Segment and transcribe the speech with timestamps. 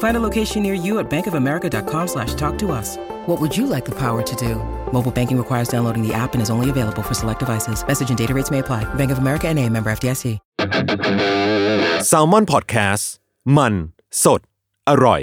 [0.00, 2.98] Find a location near you at bankofamerica.com slash talk to us.
[3.26, 4.56] What would you like the power to do?
[4.92, 7.86] Mobile banking requires downloading the app and is only available for select devices.
[7.86, 8.82] Message and data rates may apply.
[8.94, 10.38] Bank of America and a member FDIC.
[12.10, 13.04] s a l ม o n PODCAST
[13.56, 13.74] มัน
[14.24, 14.40] สด
[14.88, 15.20] อร่อย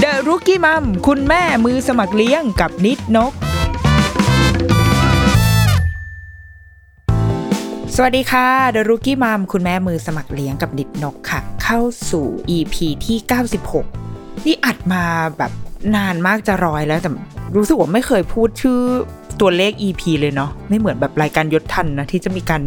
[0.00, 3.32] เดอะรุกี้มัมคุณแม่มือสมัครเลี้ยงกับนิดนก
[8.04, 12.26] วัสดีค่ะเดอะรุกี้มัมคุณแม่มือสมัครเลี้ยงกับนิดนกค่ะ เข้าสู่
[12.56, 13.18] EP ที่
[13.80, 15.02] 96 นี่อัดมา
[15.38, 15.52] แบบ
[15.96, 17.10] นานมากจะร้อยแล้วแต่
[17.56, 18.80] รู้สึกว่าไม่เคยพูดชื่อ
[19.40, 22.62] ตัวเลข EP เลยเนาะไม่เหมือนแบบรายการยศทันนะที่จะมีการ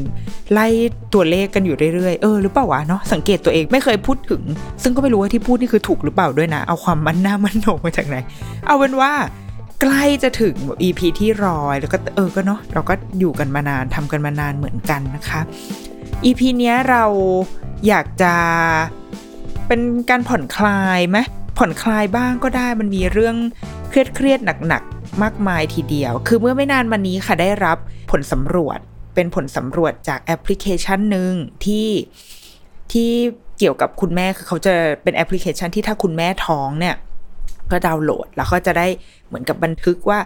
[0.52, 0.67] ไล่
[1.14, 4.42] ตัวเลขกันอยู่เรื่อยๆ เออหรือเปล่าวะเนาะสังเกตตัวเองไม่เคยพูดถึง
[4.84, 8.16] ซึ่งก็ไม่รู้ว่าที่พูดนี่คือถูกหรือเปล่าด้วยนะ เอาความมันหน้ามันโหนมาจากไหน
[8.66, 9.12] เอาเป็นว่า
[9.81, 15.41] ใกล้จะถึงแบบ EP ที่ร้อยแล้วก็เออก็เนาะเราก็อยู่กันมานานทำกันมานานเหมือนกันนะคะ
[16.25, 17.03] EP เนี้ยเรา
[17.88, 18.33] อยากจะ
[19.67, 21.17] เป็นการผ่อนคลายไหม
[21.57, 23.35] ผ่อนคลายบ้างก็ได้มันมีเรื่อง
[23.89, 27.77] เครียดเครียดหนักๆ มากมายทีเดียว คือเมื่อไม่นานมานี้ค่ะได้รับ
[28.11, 28.79] ผลสำรวจ
[29.16, 31.31] เป็นผลสำรวจจากแอปพลิเคชันหนึ่ง
[31.66, 31.88] ที่
[32.91, 33.09] ที่
[33.59, 34.73] เกี่ยวกับคุณแม่คือเขาจะ
[35.03, 36.95] เป็นแอปพลิเคชันที่ถ้าคุณแม่ท้องเนี่ย
[37.73, 38.88] ก็ดาวน์โหลด แล้วก็จะได้
[39.28, 40.19] เหมือนกับบันทึกว่า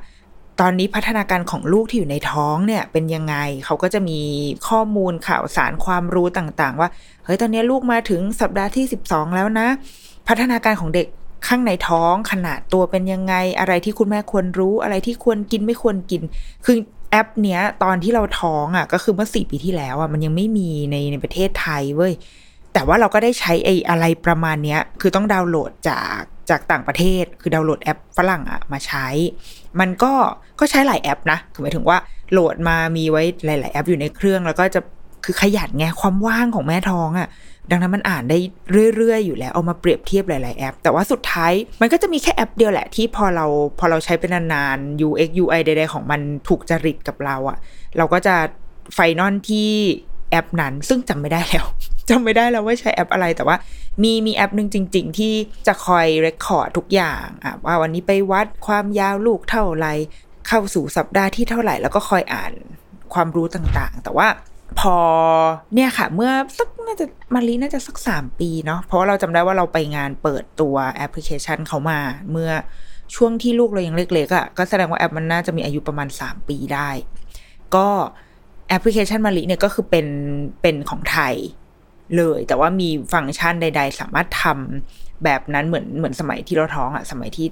[0.60, 3.36] ตอนนี้พัฒนาการของลูกที่อยู่ในท้องเนี่ยเป็นยังไง
[3.66, 4.20] เขาก็จะมี
[4.68, 6.90] ข้อมูลข่าวสารความรู้ต่างๆ ว่า
[7.26, 9.68] เฮ้ยตอนนี้ลูกมาถึงสัปดาห์ที่ 12 แล้วนะ
[10.28, 11.08] พัฒนาการของเด็ก
[11.48, 16.22] ข้างในท้องขนาดตัวเป็นยังไงอะไรที่คุณแม่ควรรู้อะไรที่ควรกินไม่ควรกิน
[16.66, 16.78] คือ
[17.12, 22.14] แอปเนี้ยตอนที่เราท้องอะก็คือเมื่อสี่ปีที่แล้วอะมันยังไม่มีในในประเทศไทยเว้ย
[22.74, 29.08] แต่ว่าเราก็ได้ใช้ไอ้อะไรประมาณเนี้ยคือต้องดาวน์โหลดจาก จากต่างประเทศคือดาวน์โหลดแอปฝรั่งอะมาใช้
[29.80, 30.14] มันก็
[30.60, 31.98] ก็ใช้หลายแอปนะคือหมายถึงว่า
[32.32, 34.82] โหลดมามีไว้หลาย ๆ แอปอยู่ในเครื่อง แล้วก็จะ
[35.26, 37.30] คือขยันไงความว่างของแม่ท้องอะ
[37.72, 38.38] ดังนั้นมันอ่านได้
[38.96, 43.46] เรื่อย ๆ อยู่แล้วเอามาเปรียบเทียบหลาย ๆ แอป แต่ว่าสุดท้ายมันก็จะมีแค่แอปเดียวแหละที่พอเรา
[43.80, 47.58] พอเราใช้เป็นนานๆ UX UI ใดๆของมันถูกจริตกับเราอะ
[47.98, 48.36] เราก็จะ
[48.94, 49.72] final ที่
[50.30, 51.66] แอปนั้น ซึ่งจำไม่ได้แล้ว
[52.10, 53.58] จำไม่ได้แล้วว่าใช้แอปอะไรแต่ว่า
[54.04, 55.34] มีมีแอปหนึ่งจริง ๆ ที่
[55.68, 59.88] จะคอย record ทุกอย่างอะว่าวันนี้ไปวัดความยาวลูกเท่าไร
[60.48, 62.52] เข้าสู่สัปดาห์ที่เท่าไหร่แล้วก็คอยอ่าน
[63.14, 64.28] ความรู้ต่างๆ แต่ว่า
[64.80, 64.98] พอ
[65.76, 72.00] เนี่ยค่ะ เมื่อสักน่าจะมารีน่าจะสักสามปีเนาะเพราะว่าเราจำได้ว่าเราไปงานเปิดตัวแอปพลิเคชันเขามา
[72.32, 72.52] เมื่อ
[73.16, 76.90] ช่วงที่ลูกเรายังเล็กๆอะ่ะก็แสดงว่าแอปมันน่าจะมีอายุประมาณสามปีได้
[77.76, 77.88] ก็
[78.70, 80.08] แอปพลิเคชันมาริเนี่ยก็คือเป็น
[80.62, 81.36] เป็นของไทย
[82.18, 87.48] เลย แต่ว่ามีฟังก์ชันใด ๆ สามารถทำแบบนั้นเหมือนเหมือนสมัยที่เราท้องอะ่ะสมัยที่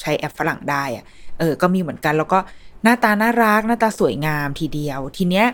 [0.00, 1.04] ใช้แอปฝรั่งได้อะ่ะ
[1.38, 2.38] เออ ก็มีเหมือนกัน แล้วก็
[2.82, 5.46] หน้าตาน่ารัก หน้าตาสวยงามทีเดียว ทีเนี้ย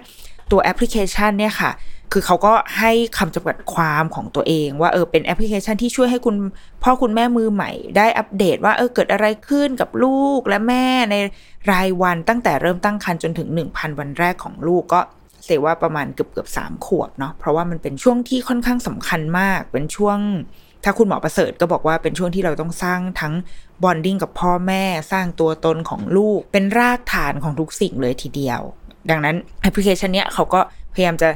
[0.50, 1.70] ตัวแอปพลิเคชันเนี่ยค่ะ
[2.12, 6.36] คือเขาก็ให้คำจำกัดความของตัวเองว่าเออเป็นแอปพลิเคชันที่ช่วยให้คุณ
[6.82, 11.14] พ่อคุณแม่มือใหม่ ได้อัปเดตว่าเออเกิดอะไรขึ้นกับลูกและแม่ใน
[11.70, 15.00] รายวันตั้งแต่เริ่มตั้งครรภ์จนถึง 1,000 วันแรกของลูกก็
[15.44, 20.18] แสดงว่าประมาณเกือบเกือบสามขวบเนาะเพราะว่ามันเป็นช่วงที่ค่อนข้างสำคัญมากเป็นช่วง
[20.84, 23.34] ถ้าคุณหมอประเสริฐก็บอกว่าเป็นช่วงที่เราต้องสร้างทั้ง
[23.82, 28.60] bonding กับพ่อแม่สร้างตัวตนของลูก เป็นรากฐานของทุกสิ่งเลยทีเดียว
[29.10, 30.60] ดังนั้นแอปพลิเคชันเนี้ยเขาก็
[30.94, 31.28] พยายามจะ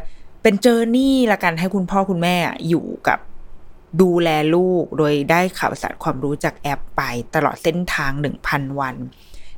[0.43, 2.37] เป็น journey ละกันให้คุณพ่อคุณแม่
[2.69, 3.19] อยู่กับ
[4.01, 7.03] ดูแลลูกโดยได้ข่าวสารความรู้จากแอปไป
[7.35, 8.95] ตลอดเส้นทางหนึ่งพันวัน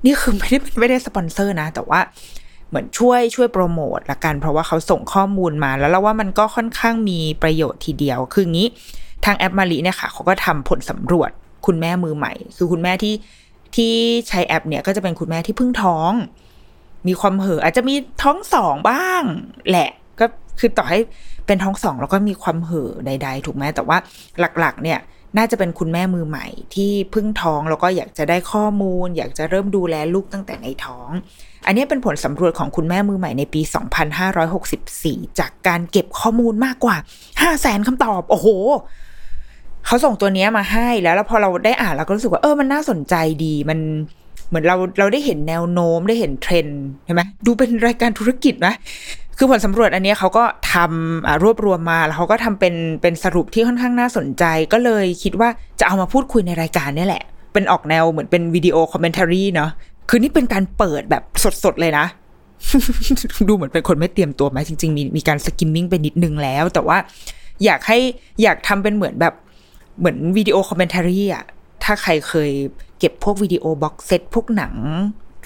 [0.05, 2.01] นี่คือไม่ได้ไม่ได้สปอนเซอร์นะ แต่ว่า
[2.69, 8.69] เหมือนช่วยช่วยโปรโมทละกัน เพราะว่าเขาส่งข้อมูลมาแล้วเราว่ามันก็ค่อนข้างมีประโยชน์ทีเดียว คืองี้
[9.25, 11.31] ทางแอปมารีเนี่ยค่ะเขาก็ทำผลสำรวจ
[11.67, 13.15] คุณแม่มือใหม่ คือคุณแม่ที่
[13.77, 13.93] ที่
[14.29, 16.13] ใช้แอปเนี่ยก็จะเป็นคุณแม่ที่เพิ่งท้อง
[17.07, 19.23] มีความเห่ออาจจะมีท้องสองบ้าง
[19.71, 19.91] แหละ
[20.59, 20.99] คือต่อให้
[21.47, 23.99] เป็นท้องสองแล้วก็มีความเห่อใด ๆ ถูกไหมแต่ว่า
[24.61, 24.99] หลักๆ เนี่ย
[25.39, 31.09] น่าจะเป็นคุณแม่มือใหม่ ที่เพิ่งท้องแล้วก็อยากจะได้ข้อมูล อยากจะเริ่มดูแลลูกตั้งแต่ในท้อง
[31.67, 33.61] อันนี้เป็นผลสำรวจของคุณแม่มือใหม่ในปี
[34.51, 38.49] 2564 จากการเก็บข้อมูลมากกว่า 5 0 0แสนคำตอบ โอ้โห
[39.87, 43.15] เขาส่งตัวนี้มาให้แล้วแล้วพอเราได้อ่านเราก็รู้สึกว่าเออมันน่าสนใจ
[43.45, 43.79] ดีมัน
[44.49, 48.75] เหมือนเราเราได้เห็นแนวโน้มได้เห็นเทรนด์ใช่ไหมดูเป็นรายการธุรกิจนะ
[49.39, 55.49] คือผลสำรวจอันนี้เขาก็ทำรวบรวมมาแล้วเขาก็ทำเป็นเป็นสรุปที่ค่อนข้างน่าสนใจ ก็เลยคิดว่า
[55.81, 57.23] จะเอามาพูดคุยในรายการนี่แหละ
[57.53, 59.71] เป็นออกแนวเหมือนเป็นวิดีโอ commentary เนาะ
[60.09, 61.23] คือนี่เป็นการเปิดแบบ
[61.65, 62.07] สดๆเลยนะ
[63.49, 66.99] ดูเหมือนเป็นคนไม่เตรียมตัวไหมจริง ๆ มีมีการ skimming ไปนิดนึงแล้ว แต่ว่า
[67.65, 67.99] อยากให้
[68.43, 69.35] อยากทำเป็นเหมือนแบบ
[69.99, 71.45] เหมือนวิดีโอ commentary อะ
[71.85, 72.51] ถ้าใครเคย
[72.99, 74.75] เก็บพวกวิดีโอ box set พวกหนัง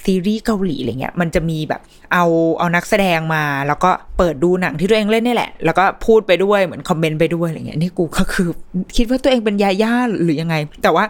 [0.05, 1.81] ซีรีส์เกาหลีอะไรเงี้ยมันจะมีแบบ
[2.13, 2.25] เอา
[2.59, 8.49] เอานักแสดงมา แล้วก็เปิดดูหนังที่ตัวเองเล่นนี่แหละ แล้วก็พูดไปด้วยเหมือนคอมเมนต์ไปด้วยอะไรเงี้ยนี่กูก็คือ
[8.97, 11.05] คิดว่าตัวเองเป็นยาย่าหรือยังไง แต่ว่า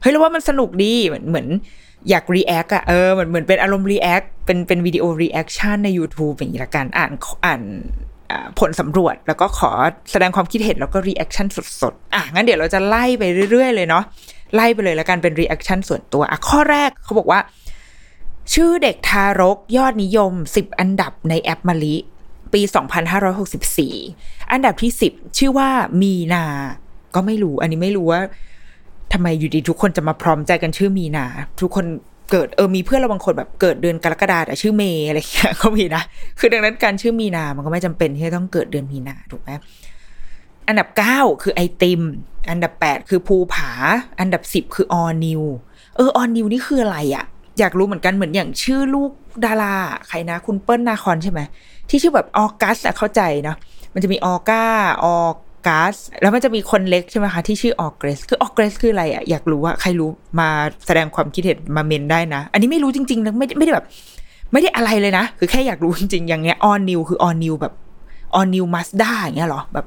[0.00, 1.48] เฮ้ยเราว่ามันสนุกดีเหมือนเหมือน
[2.10, 7.10] อยาก react อะเออเหมือนเหมือนเป็นอารมณ์ react เป็นเป็นวิดีโอ reaction ใน YouTube อย่างนี้ละกันอ่าน
[7.46, 7.62] อ่าน
[8.58, 9.70] ผลสำรวจแล้วก็ขอ
[10.10, 11.46] แสดงความคิดเห็นแล้วก็ reaction
[11.82, 14.04] สดๆ อะ งั้นเดี๋ยวเราจะไล่ไปเรื่อยๆ เลยเนาะ
[14.54, 17.40] ไล่ไปเลยแล้วกันเป็น reaction ส่วนตัวอะข้อแรกเขาบอกว่า
[18.54, 21.96] ชื่อเด็กทารกยอดนิยม 10 อันดับในแอปมะลิ
[22.52, 22.60] ปี
[23.36, 25.68] 2564 อันดับที่ 10 ชื่อว่า
[26.02, 26.44] มีนา
[27.14, 28.20] ก็ไม่รู้ อันนี้ไม่รู้ว่า
[29.12, 31.26] ทำไมอยู่ดีทุกคนจะมาพร้อมใจกันชื่อมีนา
[31.60, 31.86] ทุกคน
[32.30, 36.02] เกิดเออมีเพื่อนเราบางคนแบบเกิดเดือนกรกฎาแต่ชื่อเมย์อะไรอย่างเงี้ยก็มีนะ
[36.38, 39.50] คือดังนั้นการชื่อมีนา มันก็ไม่จำเป็นที่จะต้องเกิดเดือนมีนาถูกไหม
[40.68, 42.00] อันดับ9คือไอติม
[42.50, 43.70] อันดับ8คือภูผา
[44.20, 45.42] อันดับ10คือออนิว
[45.96, 47.24] เออออนิวนี่คืออะไรอะ
[47.58, 49.10] อยากรู้เหมือนกันเหมือนอย่างชื่อลูก
[49.44, 49.74] ดารา
[50.08, 51.40] ใครนะ คุณเปิ้ลนาคอนใช่ไหม
[51.88, 53.56] ที่ชื่อแบบออกัสอะเข้าใจเนาะ
[53.94, 54.62] มันจะมีออก้า
[55.04, 55.16] ออ
[55.66, 60.10] กัสแล้วมันจะมีคนเล็กใช่ไหมคะที่ชื่อออเกรสคือออเกรสคืออะไรอะอยากรู้ว่าใครรู้
[60.40, 60.48] มา
[60.86, 63.86] แสดงความคิดเห็นมาเมนต์ได้นะ อันนี้ไม่รู้จริงๆนะไม่ไม่ได้แบบ
[64.52, 67.74] ไม่ได้อะไรเลยนะ คือแค่อยากรู้จริงๆอย่างเงี้ยออนนิวคือออนนิวแบบ
[68.34, 69.86] ออนิวมาสด้าอย่างเงี้ยหรอแบบ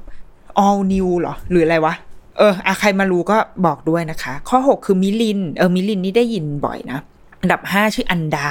[0.66, 1.94] all new หรอ หรืออะไรวะ
[2.38, 3.36] เอออะใครมารู้ก็
[3.66, 6.98] บอกด้วยนะคะ ข้อ 6 คือมิลิน เออ มิลินนี่ได้ยินบ่อยนะ
[7.46, 8.50] อันดับ5ชื่ออันดา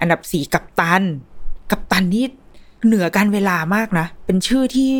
[0.00, 1.02] อันดับ4กัปตัน
[1.70, 2.26] กัปตันนี่
[2.86, 4.90] เหนือการเวลามากนะ เป็นชื่อที่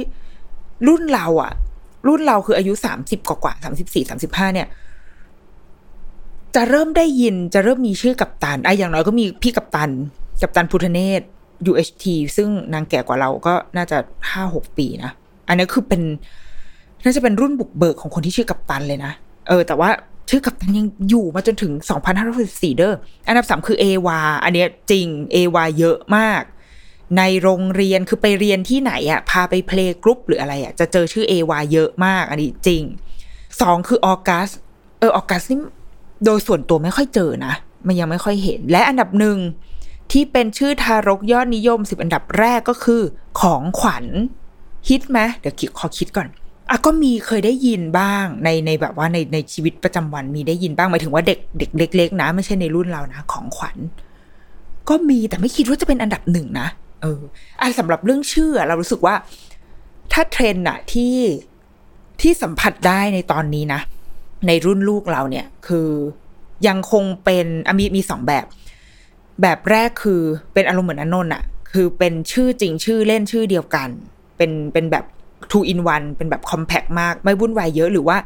[0.88, 1.52] รุ่นเราอะ
[2.06, 4.68] รุ่นเราคืออายุ30กว่ากว่าสามสิบสี่สามสิบห้าเนี่ย
[6.54, 9.90] จะเริ่มได้ยินจะเริ่มมีชื่อกัปตันไอ้อย่างน้อยก็มีพี่กัปตัน
[10.42, 11.22] กัปตันพุทธเนศ
[11.70, 12.04] UHT
[12.36, 13.98] ซึ่งนางแก่กว่าเราก็น่าจะ
[14.30, 15.10] ห้าหกปีนะ
[15.48, 16.02] อันนี้คือเป็น
[17.04, 19.12] น่าจะเป็นรุ่นบุกเบิกของคนที่ชื่อกัปตันเลยนะ
[19.48, 19.90] เออ แต่ว่า
[20.28, 21.73] ชื่อกัปตันยังอยู่มาจนถึง
[22.26, 22.94] 2,564 เด้อ
[23.28, 26.43] อันดับสามคือเอวาอันนี้จริงเอวาเยอะมาก
[27.19, 32.82] ในโรงเรียนคือไปเรียนที่ไหนอะพาไปเพลงกรุ๊ปหรืออะไรอะจะเจอชื่อเอวาเยอะมาก อันนี้จริง
[33.61, 34.49] สองคือออกัส
[34.99, 35.61] เออออกัสนี่
[36.25, 37.55] โดยส่วนตัวไม่ค่อยเจอนะ
[37.87, 39.38] มันยังไม่ค่อยเห็น และอันดับหนึ่ง
[40.12, 43.02] ที่เป็นชื่อทารกยอดนิยมสิบอันดับแรกก็คือ
[43.40, 44.05] ของขวัญ
[44.88, 46.28] ฮิตไหมเดี๋ยวขอคิดก่อน
[46.70, 53.76] อะก็มีเคยได้ยินบ้างในในแบบว่าในในชีวิตประจำวันมีได้ยินบ้างหมายถึงว่าเด็กเด็กเล็ก ๆ นะ ไม่ใช่ในรุ่นเรานะ ของขวัญ
[54.88, 56.68] ก็มีแต่ไม่คิดว่าจะเป็นอันดับหนึ่งนะ
[57.02, 57.20] เออ
[57.60, 59.14] อะสำหรับเรื่องชื่อ เรารู้สึกว่า
[60.12, 61.16] ถ้าเทรนด์อะที่
[62.20, 63.80] ที่สัมผัสได้ในตอนนี้นะ
[64.46, 65.88] ในรุ่นลูกเราเนี่ย คือ
[66.68, 67.46] ยังคงเป็น
[67.78, 68.46] มีมีสองแบบ
[69.42, 71.42] แบบแรกคือเป็นอารมณ์เหมือนอนนท์อะ
[71.73, 73.88] คือเป็นชื่อจริงชื่อเล่นชื่อเดียวกัน
[74.37, 75.04] เป็นเป็นแบบ
[75.52, 78.18] two in one เป็นแบบ compact มาก ไม่วุ่นวายเยอะหรือว่า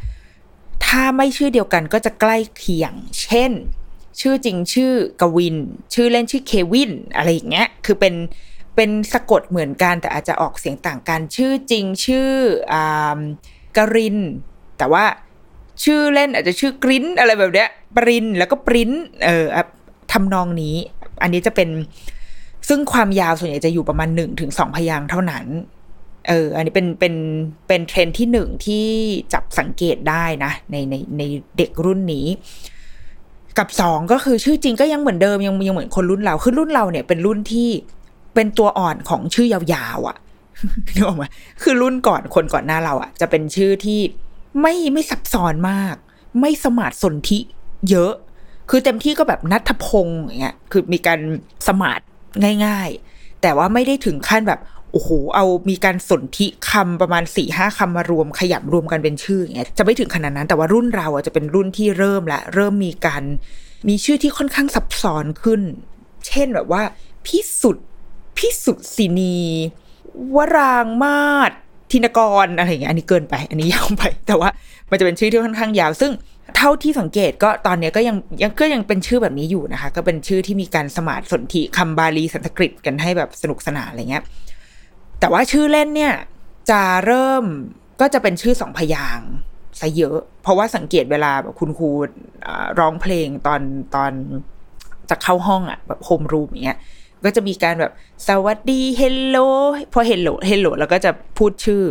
[0.87, 3.53] ถ้าไม่ชื่อเดียวกันก็จะใกล้เคียง เช่น
[4.21, 5.57] ชื่อจริงชื่อกวิน
[5.95, 8.15] ชื่อเล่นชื่อเควิน อะไรอย่างเงี้ย คือเป็น
[8.77, 12.31] เป็นสะกดเหมือนกันแต่อาจจะออกเสียงต่างกัน ชื่อจริงชื่อ
[12.73, 13.21] อ่า
[13.77, 14.19] กริน
[14.79, 15.05] แต่ว่า
[15.85, 18.91] ชื่อเล่นอาจจะชื่อกรินอะไรแบบเนี้ยปรินแล้วก็ปริ้น
[19.25, 19.47] เออ
[20.13, 20.77] ทำนองนี้
[21.23, 21.69] อันนี้จะเป็น
[22.69, 25.47] ซึ่งความยาวส่วนใหญ่จะอยู่ประมาณหนึ่งถึงสองพยางเท่านั้น
[26.31, 27.15] เออ อันนี้เป็นเป็น
[27.69, 28.87] เป็นเทรนที่หนึ่งที่
[29.33, 31.23] จับสังเกตได้นะในในใน
[31.57, 32.27] เด็กรุ่นนี้
[33.59, 37.69] กับสองก็คือชื่อจริงก็ยังเหมือนเดิมยังยังเหมือนคนรุ่นเราคือรุ่นเราเนี่ยเป็นรุ่นที่
[38.35, 40.17] เป็นตัวอ่อนของชื่อยาวๆอะ่ะ
[40.95, 41.25] นึกออกไหม
[41.63, 44.01] คือรุ่นก่อนคนก่อนหน้าเราอะ่ะ จะเป็นชื่อที่
[44.61, 45.97] ไม่ไม่ซับซ้อนมาก
[46.41, 47.39] ไม่สมาร์ทสนธิ
[47.91, 48.13] เยอะ
[48.71, 51.21] คือเต็มที่ก็แบบนัทพงศ์อย่างเงี้ยคือมีการ
[51.69, 52.01] สมาร์ท
[52.67, 54.61] ง่าย ๆ แต่ว่าไม่ได้ถึงขั้นแบบ
[54.93, 63.23] โอ้โหเอามีการสนธิคำประมาณสี่ห้าคำมารวมขยับรวมกันเป็นชื่ออย่างเงี้ยจะไม่ถึงขนาดนั้นแต่ว่ารุ่นเราอะจะเป็นรุ่นที่เริ่มละเริ่มมีการ
[63.89, 65.61] มีชื่อที่ค่อนข้างซับซ้อนขึ้น
[66.27, 66.83] เช่นแบบว่า
[67.27, 67.87] พิสุทธิ์
[68.37, 69.39] พิสุทธิ์ศินี
[70.35, 71.51] วรางมาศ
[71.91, 74.49] ธินกรอะไรอย่างเงี้ยอันนี้เกินไป อันนี้ยาวไป แต่ว่า
[74.91, 76.13] มันจะเป็นชื่อที่ค่อนข้างยาว ซึ่ง
[76.57, 84.25] เท่าที่สังเกตก็ตอนนี้ก็ยังยังก็ยังเป็นชื่อแบบนี้อยู่นะคะ ก็เป็นชื่อที่มีการสมาร์ทสนธิคำบาลีสันสกฤตกันให้แบบสนุกสนานอะไรเงี้ย
[85.21, 86.15] แต่ว่าชื่อเล่นเนี่ย
[86.71, 87.45] จะเริ่ม
[88.01, 89.21] ก็จะเป็นชื่อสองพยางค์
[89.81, 91.91] ซะเยอะ เพราะว่าสังเกตเวลาแบบคุณครู
[92.79, 93.61] ร้องเพลงตอน
[93.95, 94.13] ตอน
[95.11, 96.79] จะเข้าห้องอะแบบโฮมรูมอย่างเงี้ย
[97.25, 97.93] ก็จะมีการแบบ
[98.27, 99.37] สวัสดี hello
[99.93, 101.83] พอ hello hello แล้วก็จะพูดชื่อ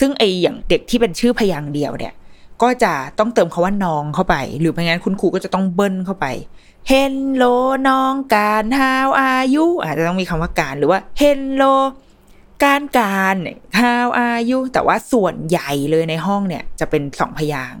[0.00, 2.14] ซึ่งไออย่างเด็กที่เป็นชื่อพยางเดียวเนี่ย
[2.62, 6.26] ก็จะต้องเติมคำว่าน้องเข้าไป หรือไม่งั้นคุณครูก็จะต้องเบิ้ลเข้าไป
[6.88, 7.44] เฮลโล
[7.88, 11.62] น้องการ how are you อาจจะต้องมีคำว่ากานหรือว่า hello
[12.64, 13.36] การการ
[13.80, 17.74] how are you แต่ว่าส่วนใหญ่เลยในห้องเนี่ย จะเป็นสองพยาง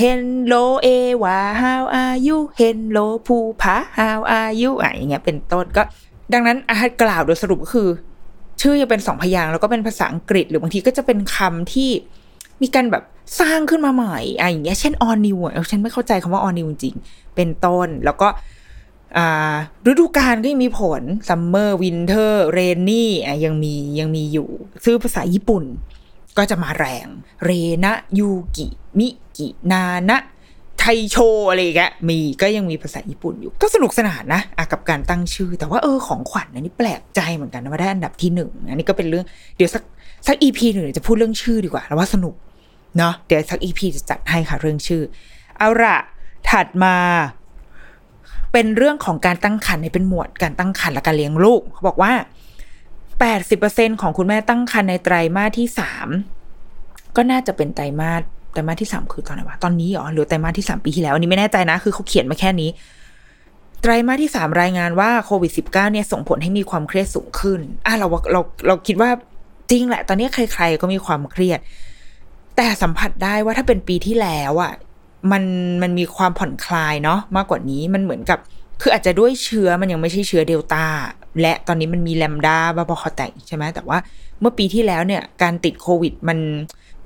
[0.00, 0.88] Hello เอ
[1.22, 5.82] วา how are you Hello ภูผา how are you อะอย่างเงี้ยเป็นต้นก็
[6.32, 7.88] ดังนั้นอาจกล่าวโดยสรุปก็คือ
[8.60, 11.90] ชื่อยังเป็นสองพยางแล้วก็เป็นภาษาอังกฤษ หรือบางทีก็จะเป็นคำที่
[12.62, 13.04] มีการแบบ
[13.40, 16.94] สร้างขึ้นมาใหม่อะอย่างเงี้ยเช่น all new อะเออฉันไม่เข้าใจคำว่า all new จริง
[17.36, 18.28] เป็นต้นแล้วก็
[19.88, 24.48] ฤดูกาลก็ยังมีผล summer winter rainy อ่ะยังมียังมีอยู่
[24.84, 25.64] ชื่อภาษาญี่ปุ่น
[26.38, 27.06] ก็จะมาแรง
[27.44, 27.50] เร
[27.84, 28.66] นะยูกิ
[28.98, 30.18] มิกิ นานะ
[30.78, 31.16] ไทโช
[31.48, 39.24] อะไรอย่างเงี้ยมีก็ยังมีภาษาญี่ปุ่นอยู่ ก็สนุกสนานนะคะกับการตั้งชื่อ แต่ว่าเออของขวัญอันนี้แปลกใจเหมือนกันนะว่าได้อันดับที่หนึ่งอันนี้ก็เป็นเรื่อง
[39.56, 39.82] เดี๋ยวสัก
[40.26, 42.34] สัก EP หนึ่งเดี๋ยวจะพูดเรื่องชื่อดีกว่าแล้วว่าสนุก
[42.98, 45.02] เนาะเดี๋ยวสัก EP จะจัดให้ค่ะเรื่องชื่อ
[45.58, 45.96] เอาละ
[46.50, 46.96] ถัดมา
[48.52, 52.12] เป็นเรื่องของการตั้งครรภ์ในเป็นหมวดการตั้งครรภ์และการเลี้ยงลูกเขาบอกว่า
[53.26, 56.08] 80%ของคุณแม่ตั้งครรภ์ในไตรมาสที่สาม
[57.16, 58.22] ก็น่าจะเป็นไตรมาส
[58.52, 62.70] ไตรมาสที่สามคือตอนไหนวะตอนนี้เหรอหรือไตรมาสที่สามปีที่แล้วอันนี้ไม่แน่ใจนะ คือเขาเขียนมาแค่นี้
[63.82, 69.10] ไตรมาสที่สามรายงานว่าโควิด -19 เนี่ยส่งผลให้มีความเครียดสูงขึ้นอะเราเราเราคิดว่า
[69.70, 71.60] จริงแหละ ตอนนี้ใคร ๆ ก็มีความเครียด
[72.56, 74.72] แต่สัมผัสได้ว่าถ้าเป็นปีที่แล้วอะ
[75.32, 75.44] มัน
[75.82, 78.38] มันมีความผ่อนคลายเนาะมากกว่านี้มันเหมือนกับ
[78.82, 80.84] คืออาจจะด้วยเชื้อมันยังไม่ใช่เชื้อเดลต้า
[81.40, 83.98] และตอนนี้มันมีแลมดาบาบอคอแตกใช่ไหมแต่ว่า
[84.40, 86.38] เมื่อปีที่แล้วเนี่ยการติดโควิดมัน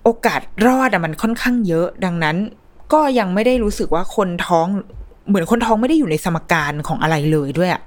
[0.04, 2.36] โอกาสรอดอะมันค่อนข้างเยอะ ดังนั้น
[2.92, 4.66] ก็ยังไม่ได้รู้สึกว่าคนท้อง
[5.28, 7.82] เหมือนคนท้องไม่ได้อยู่ในสมการของอะไรเลยด้วยอะ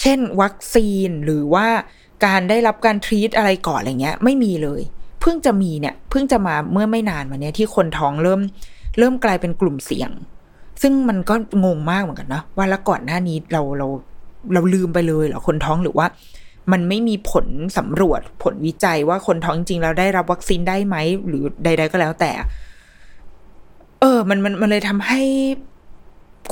[0.00, 1.66] เช่น วัคซีนหรือว่า
[2.26, 4.80] การได้รับการทรีตอะไรก่อนอะไรเงี้ย ไม่มีเลย
[5.20, 8.40] เพิ่งจะมีเนี่ย เพิ่งจะมาเมื่อไม่นานมาเนี้ยที่คนท้องเริ่ม
[8.98, 10.10] เริ่มกลายเป็นกลุ่มเสี่ยง
[10.82, 11.34] ซึ่งมันก็
[11.64, 13.86] งงมากเหมือนกันนะว่าแล้วก่อนหน้านี้เราเรา
[14.52, 16.06] เราลืมไปเลยเหรอคนท้องหรือว่า
[16.72, 17.46] มันไม่มีผล
[17.78, 22.30] สำรวจผลวิจัยว่าคนท้องจริงๆแล้วได้รับวัคซีนได้ไหมหรือใด ๆ ก็แล้วแต่
[24.00, 25.22] เออ มันมันมันเลยทำให้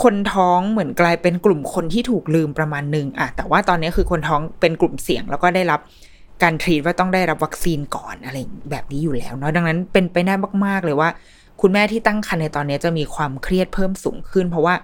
[0.02, 5.80] คนท้องเหมือนกลายเป็นกลุ่มคนที่ถูกลืมประมาณหนึ่งอะแต่ว่าตอนนี้คือคนท้องเป็นกลุ่มเสี่ยง แล้วก็ได้รับ
[6.42, 8.38] การทรีตว่าต้องได้รับวัคซีนก่อนอะไร
[8.70, 10.34] แบบนี้อยู่แล้วเนาะดังนั้นเป็นไปได้
[10.66, 11.08] มาก ๆ เลยว่า
[11.66, 14.74] คุณแม่ที่ตั้งครรภ์ในตอนนี้จะมีความเครียดเพิ่มสูงขึ้น เพราะว่า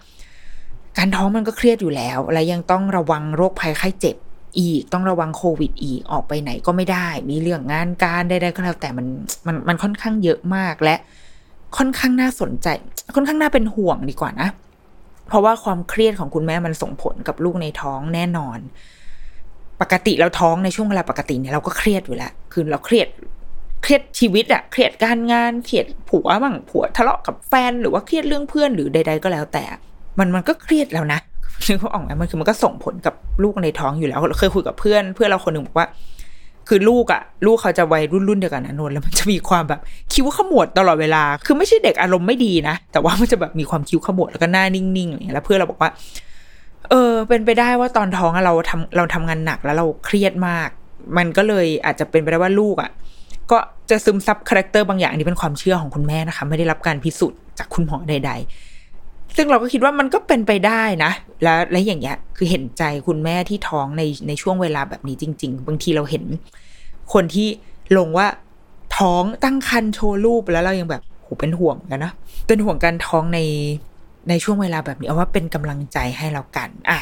[0.99, 4.16] การท้องมันก็เครียดอยู่แล้ว และยังต้องระวังโรคภัยไข้เจ็บ
[4.58, 9.06] อีก ต้องระวังโควิดอีก ออกไปไหนก็ไม่ได้ มีเรื่องงานการใดๆก็แล้วแต่มัน
[9.46, 10.96] มันมันค่อนข้างเยอะมากและ
[11.76, 12.68] ค่อนข้างน่าสนใจ
[13.14, 14.49] ค่อนข้างน่าเป็นห่วงดีกว่านะ
[15.28, 18.58] เพราะว่าความเครียดของคุณแม่มันส่งผลกับลูกในท้องแน่นอน
[19.80, 23.08] ปกติเราท้องในช่วงเวลาปกติเนี่ยเราก็เครียดอยู่แล้ว คือเราเครียด
[23.82, 29.64] เครียดชีวิตอะเครียดการงานเครียดผัวบ้างผัวทะเลาะกับแฟนหรือว่าเครียดเรื่องเพื่อนหรือใด ๆ ก็แล้วแต่
[30.18, 31.18] มันมันก็เครียดแล้วนะ
[31.68, 35.87] นึกเขาออกไหมมันคือมันก็ส่งผลกับลูกในท้องอยู่แล้วเราเคยคุยกับเพื่อนเพื่อนเราคนหนึ่งบอกว่า
[36.68, 39.80] คือลูกอะลูกเขาจะวัยรุ่นรุ่นเดียวกันนะนนแล้วมันจะมีความแบบ
[40.12, 45.90] คิ้วขมวดตลอดเวลา คือไม่ใช่เด็กอารมณ์ไม่ดีนะแต่ว่ามันจะแบบมีความคิ้วขมวดแล้วก็หน้านิ่งๆอะไรอย่างเงี้ยแล้วเพื่อนเราบอกว่า
[46.90, 50.68] เออ เป็นไปได้ว่าตอนท้องอะเราทำเราทำงานหนักแล้วเราเครียดมาก
[51.16, 52.90] มันก็เลยอาจจะเป็นไปได้ว่าลูกอะ
[53.50, 53.59] ก็
[53.90, 58.33] จะซึมซับ character บางอย่างนี้เป็นความเชื่อของคุณแม่นะคะ ไม่ได้รับการพิสูจน์จากคุณหมอใด
[58.85, 66.25] ๆ ซึ่งเราก็คิดว่ามันก็เป็นไปได้นะ และและอย่างเงี้ย คือเห็นใจคุณแม่ที่ท้องในในช่วงเวลาแบบนี้จริง ๆ บางทีเราเห็น
[67.12, 67.49] คนที่
[67.97, 68.26] ลงว่า
[68.97, 72.12] ท้องตั้งครรภ์โชว์รูปแล้วเรายังแบบโหเป็นห่วงกันนะ
[72.47, 73.40] เป็นห่วงการท้องใน
[74.28, 76.99] ในช่วงเวลาแบบนี้เอาว่าเป็นกำลังใจให้เรากันอะ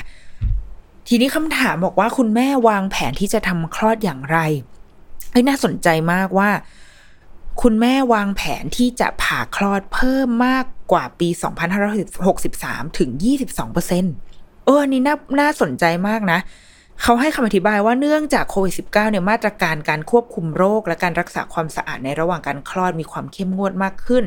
[1.09, 4.39] ทีนี้คำถามบอกว่าคุณแม่วางแผนที่จะทำคลอดอย่างไร
[5.31, 6.51] เฮ้ยน่าสนใจมากว่า
[7.63, 11.29] คุณแม่วางแผนที่จะผ่าคลอดเพิ่มมากกว่าปี
[12.13, 14.05] 2563 ถึง 22เปอร์เซ็น
[14.65, 16.39] เอออันนี้น่าน่าสนใจมากนะ
[17.03, 24.25] เขาให้คำอธิบายว่าเนื่องจากโควิด -19 เนี่ยมาตรการการควบคุมโรค และการรักษาความสะอาดในระหว่างการคลอดมีความเข้มงวดมากขึ้น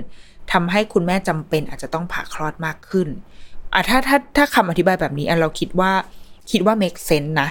[0.51, 3.07] ทำให้คุณแม่จำเป็นอาจจะต้องผ่าคลอดมากขึ้น
[3.73, 5.91] อะถ้าถ้าถ้าคำอธิบายแบบนี้อะเราคิดว่า
[6.51, 7.49] คิดว่า make sense นะ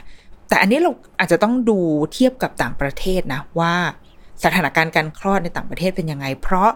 [0.50, 1.78] แต่อันนี้เราอาจจะต้องดู
[2.12, 3.74] เทียบกับต่างประเทศนะว่า
[4.44, 6.70] สถานการณ์การคลอดในต่างประเทศเป็นยังไง เพราะ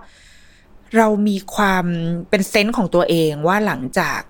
[0.96, 1.84] เรามีความ
[2.30, 4.20] เป็นเซนส์ของตัวเองว่าหลังจาก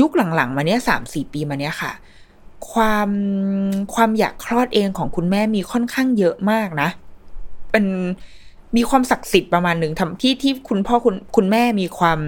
[0.00, 1.92] ยุคหลังๆ มาเนี้ยสามสี่ปีมาเนี้ยค่ะ
[2.70, 3.10] ความ
[3.94, 6.88] ความอยากคลอดเองของคุณแม่มีค่อนข้างเยอะมากนะ
[7.70, 7.86] เป็น
[8.76, 12.18] มีความศักดิ์สิทธิ์ประมาณหนึ่งทำที่ที่คุณพ่อคุณคุณแม่มีความ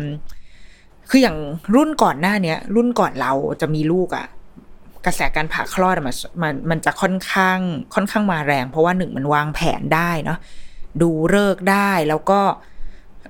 [1.11, 1.37] คืออย่าง
[1.75, 4.26] รุ่นก่อนหน้าเนี้ย รุ่นก่อนเราจะมีลูกอะ่ะ
[5.06, 7.58] กระแสการผ่าคลอดมันมันมันจะค่อนข้าง
[7.94, 10.38] ค่อนข้างมาแรง เพราะว่าหนึ่งมันวางแผนได้เนาะ
[11.02, 12.40] ดูเลิกได้แล้วก็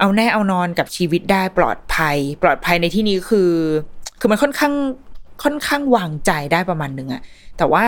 [0.01, 3.53] เอาแน่เอานอนกับชีวิตได้ปลอดภัย ปลอดภัยในที่นี้คือ
[4.21, 4.75] คือมันค่อนข้าง
[5.43, 7.23] ค่อนข้างวางใจได้ประมาณหนึ่งอะ
[7.59, 7.85] แต่ว่า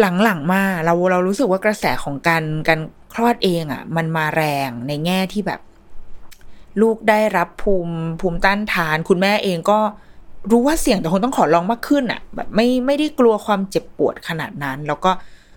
[0.00, 2.80] หลังๆมาเราเรารู้สึกว่ากระแสของการการ
[3.14, 5.60] คลอดเองอะมันมาแรงในแง่ที่แบบ
[6.80, 9.80] ลูกได้รับภูมิภูมิต้านทาน คุณแม่เองก็
[10.50, 15.10] รู้ว่าเสี่ยงแต่คงต้องขอลองมากขึ้นอะแบบไม่ไม่ได้กลัวความเจ็บปวดขนาดนั้น แล้วก็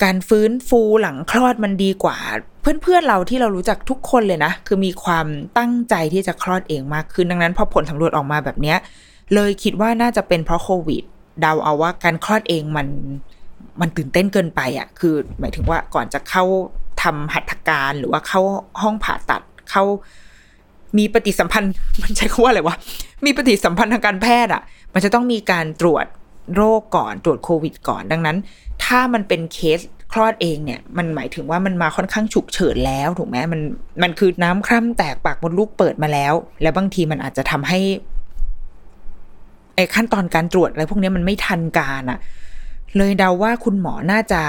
[0.03, 2.17] การฟื้นฟูหลังคลอดมันดีกว่า
[2.61, 8.77] เพื่อนๆเราที่เรารู้จักทุกคนเลยนะ คือมีความตั้งใจที่จะคลอดเองมากขึ้นดังนั้นพอผลสำรวจออกมาแบบเนี้ย
[9.33, 11.03] เลยคิดว่าน่าจะเป็นเพราะโควิด
[11.41, 12.87] เดาเอาว่าการคลอดเองมัน
[13.81, 16.43] มันตื่นเต้นเกินไปอะ่ะ คือหมายถึงว่าก่อนจะเข้า
[17.03, 18.41] ทำหัตถการหรือว่าเข้า
[18.81, 19.83] ห้องผ่าตัดเข้า
[20.97, 21.71] มีปฏิสัมพันธ์
[22.03, 22.75] มันใช้คำว่าอะไรวะ
[23.25, 24.62] มีปฏิสัมพันธ์ทางการแพทย์อะ่ะ
[24.93, 26.05] มันจะต้องมีการตรวจ
[26.55, 28.38] โรคก่อนตรวจโควิด ก่อนดังนั้น
[28.83, 29.79] ถ้ามันเป็นเคส
[30.12, 33.62] คลอดเองเนี่ย มันหมายถึงว่ามันมาค่อนข้างฉุกเฉินแล้วถูกไหมมัน
[34.03, 37.79] มันคือน้ำคร่ำแตกปากมดลูกเปิดมาแล้ว แล้วบางทีมันอาจจะทำให้
[39.75, 42.19] ไอ้ขั้นตอนการตรวจอะไรพวกนี้มันไม่ทันการอะ
[42.97, 44.41] เลยเดาว่าคุณหมอน่าจะ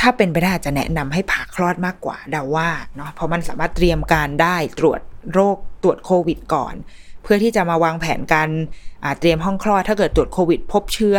[0.00, 5.00] ถ้าเป็นไปได้จะแนะนำให้ผ่าคลอดมากกว่าเดาว่าเนาะเพราะมันสามารถเตรียมการได้ตรวจ
[5.32, 6.74] โรคตรวจโควิดก่อน
[7.22, 8.48] เพื่อที่จะมาวางแผนการ
[9.20, 11.16] เตรียมห้องคลอด ถ้าเกิดตรวจโควิด พบเชื้อ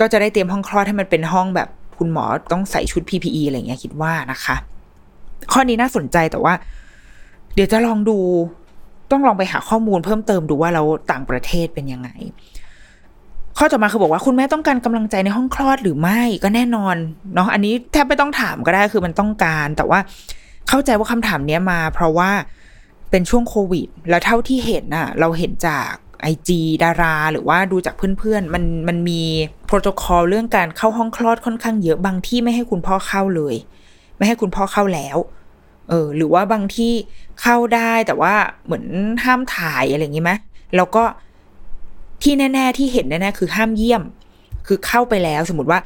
[0.00, 1.68] ก็จะได้เตรียมห้องคลอดให้มันเป็นห้องแบบ
[1.98, 4.56] คุณหมอต้องใส่ชุด PPE อะไรเงี้ยคิดว่านะคะ
[5.52, 6.54] ข้อนี้น่าสนใจแต่ว่า
[7.54, 8.18] เดี๋ยวจะลองดู
[9.10, 12.08] ต้องลองไปหาข้อมูลเพิ่มเติมดูว่าเราต่างประเทศเป็นยังไง
[13.58, 16.96] ข้อต่อมาคือบอกว่าคุณแม่ต้องการกำลังใจในห้องคลอดหรือไม่ก็แน่นอน
[17.34, 19.98] เนาะอันนี้แทบไม่ต้องถามก็ได้คือมันต้องการ แต่ว่า
[20.68, 22.30] เข้าใจว่าคำถามนี้มา เพราะว่า
[23.10, 25.90] เป็นช่วงโควิด แล้วเท่าที่เห็นน่ะ เราเห็นจาก
[26.22, 29.22] ไอจีดารา หรือว่าดูจากเพื่อนๆ มันมันมี
[29.66, 33.54] โปรโตคอลเรื่องการเข้าห้องคลอดค่อนข้างเยอะบางที่ไม่ให้คุณพ่อเข้าเลย
[34.16, 35.16] ไม่ให้คุณพ่อเข้าแล้ว
[35.88, 36.92] เออหรือว่าบางที่
[37.40, 38.84] เข้าได้แต่ว่าเหมือน
[39.24, 40.32] ห้ามถ่ายอะไรอย่างงี้ไหม
[40.76, 41.02] แล้วก็
[42.22, 44.02] ที่แน่ ๆ ที่เห็นแน่ ๆ คือห้ามเยี่ยม
[44.66, 45.80] คือเข้าไปแล้วสมมติว่า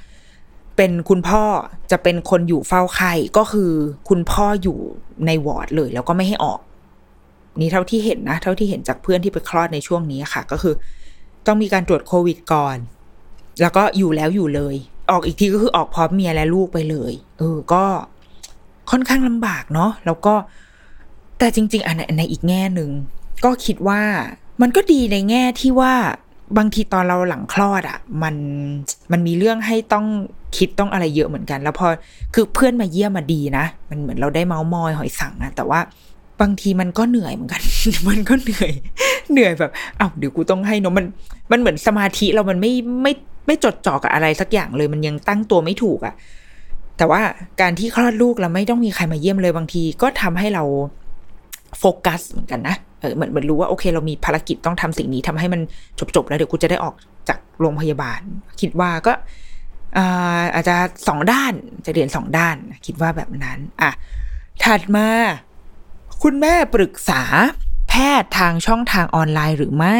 [0.76, 1.42] เป็นคุณพ่อ
[1.90, 3.70] จะเป็นคนอยู่เฝ้าไข้ก็คือ
[4.08, 4.78] คุณพ่ออยู่
[5.26, 6.60] ในวอร์ดเลย แล้วก็ไม่ให้ออก
[7.60, 10.74] นี่เท่าที่เห็นนะ เท่าที่เห็นจากเพื่อนที่ไปคลอดในช่วงนี้ค่ะ ก็คือ
[11.46, 12.76] ต้องมีการตรวจโควิดก่อน
[13.60, 14.74] แล้วก็อยู่แล้วอยู่เลย
[15.10, 17.84] ออกอีกทีก็คือออกพร้อมเมียและลูกไปเลยเออก็
[18.90, 20.34] ค่อนข้างลำบากเนาะแล้วก็
[21.38, 22.90] แต่จริง ๆอันในอีกแง่หนึ่ง
[23.44, 24.00] ก็คิดว่า
[24.60, 25.92] มันก็ดีในแง่ที่ว่า
[26.58, 28.34] บางทีตอนเราหลังคลอดอะ่ะ มัน
[29.12, 30.06] มันมีเรื่องให้ต้อง
[30.56, 31.86] คิดต้องอะไรเยอะเหมือนกัน แล้วพอ
[32.34, 35.80] คือเพื่อนมาเยี่ยมมาดีนะ มันเหมือนเราได้เมาส์มอยหอยสังนะแต่ว่า
[36.40, 37.62] บางทีมันก็เหนื่อยเหมือนกัน
[38.08, 38.72] มันก็เหนื่อย
[39.32, 41.06] เหนื่อยแบบอ้าวเดี๋ยวกูต้องให้นาะมัน
[41.50, 43.12] มันเหมือนสมาธิเรามันไม่ไม่
[43.46, 46.14] ไม่จดจ่อกับอะไรสักอย่างเลย มันยังตั้งตัวไม่ถูกอะ่ะ
[46.98, 47.20] แต่ว่า
[47.60, 50.64] การที่คลอดลูกเราไม่ต้องมีใครมาเยี่ยมเลยบางทีก็ทำให้เรา
[51.78, 55.60] โฟกัสเหมือนกันนะ เออเหมือนเหมือนรู้ว่าโอเค เรามีภารกิจต้องทำสิ่งนี้ทำให้มัน
[56.16, 56.94] จบๆแล้วเดี๋ยวกูจะได้ออก
[57.28, 58.20] จากโรงพยาบาล
[58.60, 59.12] คิดว่าก็
[60.54, 60.76] อาจจะ
[61.08, 61.52] สองด้าน
[61.84, 63.90] จะเรียนสองด้าน คิดว่าแบบนั้น อะ
[64.62, 65.08] ถัดมา
[66.22, 67.22] คุณแม่ปรึกษา
[67.88, 69.98] แพทย์ทางช่องทางออนไลน์หรือไม่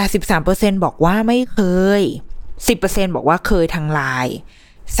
[0.00, 1.60] 83%บอกว่าไม่เค
[2.00, 2.02] ย
[2.58, 4.36] 10%บอกว่าเคยทางไลน์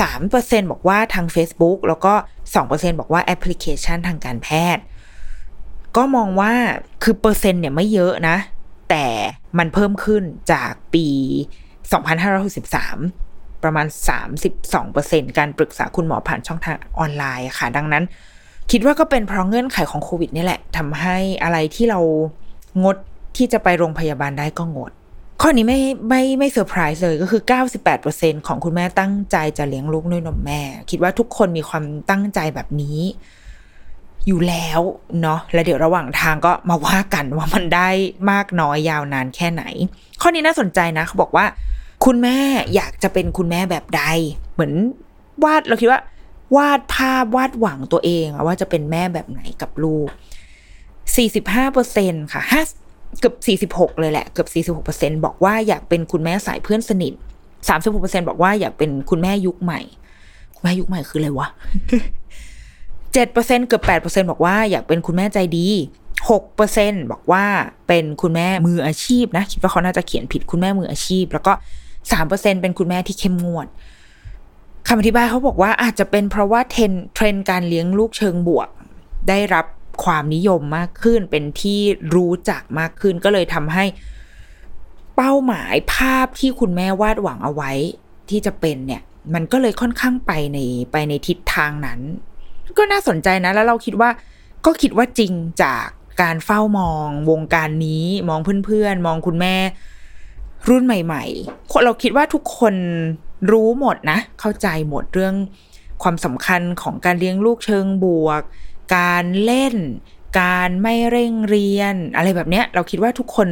[0.02, 2.14] 3%บอกว่าทาง Facebook แล้วก็
[2.56, 4.82] 2%บอกว่าแอปพลิเคชันทางการแพทย์
[5.96, 6.52] ก็มองว่า
[7.02, 8.36] คือเปอร์เซ็นต์เนี่ยไม่เยอะนะ
[8.90, 9.04] แต่
[9.58, 10.22] มันเพิ่มขึ้น
[10.52, 11.06] จากปี
[11.94, 13.86] 2563 ประมาณ
[14.40, 18.04] 32เปอร์เซ็นต์การปรึกษาคุณหมอผ่านช่องทางออนไลน์ค่ะ ดังนั้น
[18.70, 22.00] คิดว่าก็เป็นเพราะเงื่อนไขของโควิดนี่แหละทำให้อะไรที่เรา
[22.82, 22.96] งด
[23.36, 24.92] ที่จะไปโรงพยาบาลได้ก็งด
[25.40, 27.42] ข้อนี้ไม่ไม่ไม่เซอร์ไพรส์เลยก็คือ
[27.94, 32.98] 98%ของคุณแม่ตั้งใจจะเลี้ยงลูกด้วยนมแม่ คิดว่าทุกคนมีความตั้งใจแบบนี้
[34.26, 34.80] อยู่แล้ว
[35.22, 37.88] เนาะแล้วเดี๋ยวระหว่างทางก็มาว่ากันว่ามันได้
[38.30, 39.62] มากน้อยยาวนานแค่ไหน
[40.20, 41.46] ข้อนี้น่าสนใจนะเขาบอกว่า
[42.04, 42.38] คุณแม่
[42.74, 44.02] อยากจะเป็นคุณแม่แบบใด
[44.54, 44.72] เหมือน
[45.44, 46.00] วาดเราคิดว่า
[46.56, 50.08] วาดภาพวาดหวังตัวเองว่าจะเป็นแม่แบบไหนกับลูก
[50.90, 52.62] 45เปอร์เซ็นค่ะห้า
[53.20, 53.32] เกือ
[53.66, 57.12] บ46 เลยแหละ เกือบ46เปอร์เซ็นบอกว่าอยากเป็นคุณแม่สายเพื่อนสนิท
[57.58, 59.80] 36เปอร์เซ็นบอกว่าอยากเป็นคุณแม่ยุคใหม่
[60.54, 61.48] คุณแม่ยุคใหม่คืออะไรวะ
[63.12, 65.68] 7%เกือบ8%บอกว่าอยากเป็นคุณแม่ใจดี
[66.38, 67.44] 6%บอกว่า
[67.88, 71.52] เป็นคุณแม่มืออาชีพนะ คิดว่าเขาน่าจะเขียนผิดคุณแม่มืออาชีพ แล้วก็
[72.08, 73.66] 3%เป็นคุณแม่ที่เข้มงวด
[74.86, 78.68] คำอธิบายเขาบอกว่าอาจจะเป็นเพราะว่า trend trend การเลี้ยงลูกเชิงบวก
[79.28, 79.66] ได้รับ
[80.04, 81.80] ความนิยมมากขึ้น เป็นที่
[82.14, 83.84] รู้จักมากขึ้น ก็เลยทำให้
[85.16, 87.72] เป้าหมายภาพที่คุณแม่วาดหวังเอาไว้
[88.30, 89.02] ที่จะเป็นเนี่ย
[89.34, 90.58] มันก็เลยค่อนข้างไปใน
[90.92, 92.00] ไปในทิศทางนั้น
[92.78, 94.10] ก็น่าสนใจนะ แล้วเราคิดว่า
[94.66, 95.86] ก็คิดว่าจริงจาก
[96.22, 99.56] การเฝ้ามองวงการนี้มองเพื่อนๆ มองคุณแม่
[100.68, 102.74] รุ่นใหม่ๆเราคิดว่าทุกคน
[103.52, 105.34] รู้หมดนะ เข้าใจหมดเรื่อง
[106.02, 108.42] ความสำคัญของการเลี้ยงลูกเชิงบวก
[108.96, 109.74] การเล่น
[110.40, 113.48] การไม่เร่งเรียน อะไรแบบเนี้ย เราคิดว่าทุกคน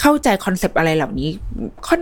[0.00, 1.28] เข้าใจคอนเซปต์อะไรเหล่านี้
[1.86, 2.00] ค่อน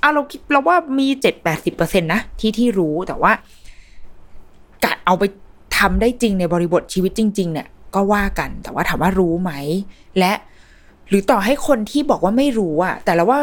[0.00, 3.32] เอาเราคิดเราว่ามีเจ็ดแปดสิบเปอร์เซ็นตนะที่ที่รู้แต่ว่า
[4.84, 5.24] กะเอาไป
[5.78, 9.52] ทำได้จริงในบริบทชีวิตจริง ๆ เนี่ย ก็ว่ากันแต่ว่าถามว่ารู้ไหม
[10.18, 10.32] และ
[11.08, 13.40] หรือต่อให้คนที่บอกว่าไม่รู้อะแต่เราว่า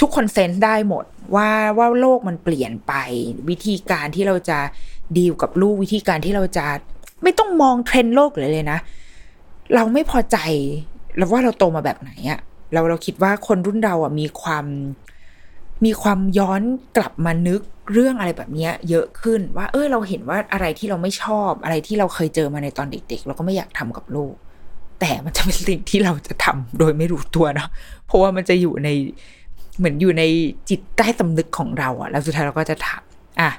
[0.00, 2.92] ทุกคนเซนส์ได้หมดว่าว่าโลกมันเปลี่ยนไป
[3.48, 4.58] วิธีการที่เราจะ
[5.16, 6.66] ดีลกับลูกวิธีการที่เราจะ
[7.22, 8.78] ไม่ต้องมองเทรนด์โลกเลยเลยนะ
[9.74, 10.36] เราไม่พอใจ
[11.16, 12.40] เราว่าเราโตมาแบบไหนอะ
[12.72, 14.64] เราเราคิดว่าคนรุ่นเราอะมีความ
[15.84, 16.62] มีความย้อน
[16.96, 17.60] กลับมานึก
[17.92, 24.34] เรื่องอะไรแบบนี้เยอะขึ้นว่า เออเราเห็นว่าอะไรที่เราไม่ชอบอะไรที่เราเคยเจอมาในตอนเด็ก ๆ เราก็ไม่อยากทำกับลูก
[25.00, 27.68] แต่มันจะเป็นสิ่งที่เราจะทำโดยไม่รู้ตัวเนาะ
[28.06, 28.88] เพราะว่ามันจะอยู่ใน
[29.78, 30.24] เหมือนอยู่ใน
[30.68, 33.50] จิตใต้สำนึกของเราอะแล้วสุดท้ายเราก็จะทำอะ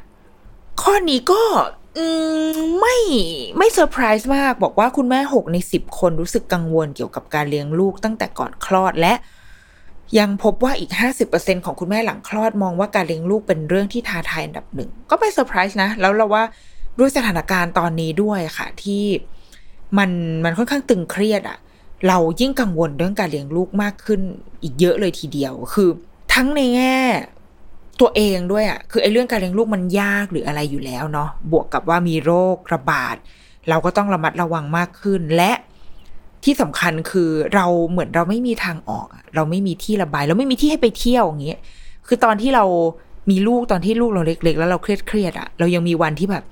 [0.82, 1.42] ข้อนี้ก็
[1.98, 2.06] อื
[2.56, 2.98] มไม่
[3.58, 9.14] ไม่เซอร์ไพรส์มาก บอกว่าคุณแม่หกในสิบคนรู้สึกกังวลเกี่ยวกับการเลี้ยงลูกตั้งแต่ก่อนคลอดและ
[10.20, 16.44] ยังพบว่าอีกห้าสิบเปอร์เซ็นต์ของคุณแม่หลังคลอดมองว่าการเลี้ยงลูกเป็นเรื่องที่ท้าทายอันดับหนึ่ง ก็ไม่เซอร์ไพรส์นะ แล้วเราว่า
[17.00, 19.04] ด้วยสถานการณ์ตอนนี้ด้วยค่ะ ที่
[19.98, 20.10] มัน
[20.46, 21.58] มันค่อนข้างตึงเครียดอะ
[22.08, 24.22] เรายิ่งกังวลเรื่องการเลี้ยงลูกมากขึ้น
[24.64, 25.90] อีกเยอะเลยทีเดียว คือ
[26.34, 26.98] ทั้งในแง่
[28.02, 33.16] ตัวเองด้วยอะคือไอ้เรื่องการเลี้ยงลูกมันยากหรืออะไรอยู่แล้วเนาะบวกกับว่ามีโรคระบาด
[33.70, 35.52] เราก็ต้องระมัดระวังมากขึ้นและ
[36.44, 41.60] ที่สำคัญคือเราเหมือนเราไม่มีทางออกเราไม่มีที่ระบาย เราไม่มีที่ให้ไปเที่ยวอย่างเงี้ย
[42.08, 42.66] คือตอนที่เรา
[43.30, 46.44] มีลูกตอนที่ลูกเราเล็ก ๆ แล้วเราเครียดเครียดอะเรายังมีวันที่แบบ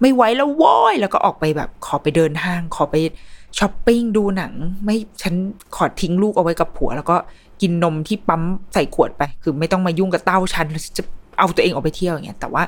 [0.00, 2.96] ไม่ไหวแล้วว้อยแล้วก็ออกไปแบบขอไปเดินห้าง ขอไป
[3.58, 4.52] ช้อปปิ้งดูหนัง
[4.84, 5.34] ไม่ฉัน
[5.76, 7.16] ขอทิ้งลูกเอาไว้กับผัว แล้วก็
[7.62, 8.42] กินนมที่ปั๊ม
[8.74, 11.02] ใส่ขวดไป คือไม่ต้องมายุ่งกับเต้าฉันจะ
[11.38, 12.62] เอาตัวเองออกไปเที่ยวอย่างเงี้ยแต่ว่า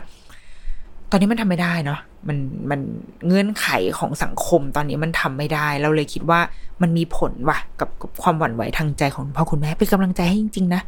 [1.11, 2.39] ตอนนี้มันทำไม่ได้เนาะ มัน
[2.71, 2.81] มัน
[3.27, 3.67] เงื่อนไข
[3.99, 6.41] ของสังคมตอนนี้มันทำไม่ได้ เราเลยคิดว่า
[6.83, 10.83] มันมีผลว่ะกับกับความหวั่นไหวทางใจของพ่อคุณแม่เป็นกำลังใจให้จริงๆนะ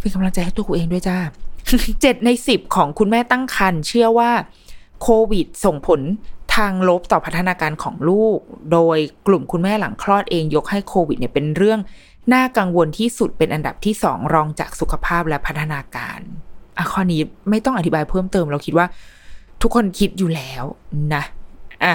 [0.00, 1.18] เป็นกำลังใจให้ตัวกูเองด้วยจ้า
[2.02, 4.30] เจ็ดในสิบของคุณแม่ตั้งครรภ์เชื่อว่า
[5.02, 6.00] โควิดส่งผล
[6.54, 8.38] ทางลบต่อพัฒนาการของลูก
[8.72, 11.80] โดยกลุ่มคุณแม่หลังคลอดเองยกให้โควิดเนี่ยเป็นเรื่อง
[12.32, 16.20] น่ากังวลที่สุดเป็นอันดับที่สองรองจากสุขภาพและพัฒนาการ
[16.78, 18.86] อะข้อนี้ไม่ต้องอธิบายเพิ่มเติมเราคิดว่า
[19.62, 20.64] ทุกคนคิดอยู่แล้ว
[21.14, 21.22] นะ
[21.84, 21.94] อะ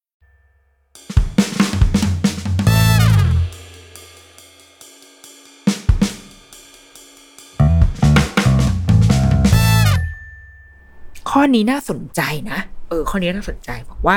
[11.31, 14.15] ข้อนี้น่าสนใจนะ เออ ข้อนี้น่าสนใจบอกว่า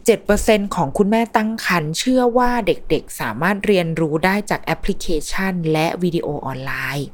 [0.00, 7.08] 77%ของคุณแม่ตั้งครรภ์เชื่อว่าเด็กๆ สามารถเรียนรู้ได้จากแอปพลิเคชัน และวิดีโอออนไลน์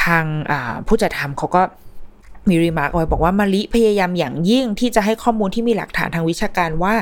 [0.00, 0.24] ทาง
[0.86, 1.62] ผู้จัดทำเขาก็
[2.48, 6.94] มีรีมาร์กไว้บอกว่ามะลิพยายามอย่างยิ่งที่จะให้ข้อมูลที่มีหลักฐานทางวิชาการว่า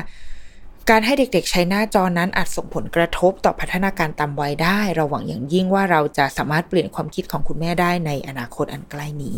[0.89, 9.37] การให้เด็กๆ ใช้หน้าจอนั้นอาจส่งผลกระทบต่อพัฒนาการตามวัยได้ เราหวังอย่างยิ่งว่าเราจะสามารถเปลี่ยนความคิดของคุณแม่ได้ในอนาคตอันใกล้นี้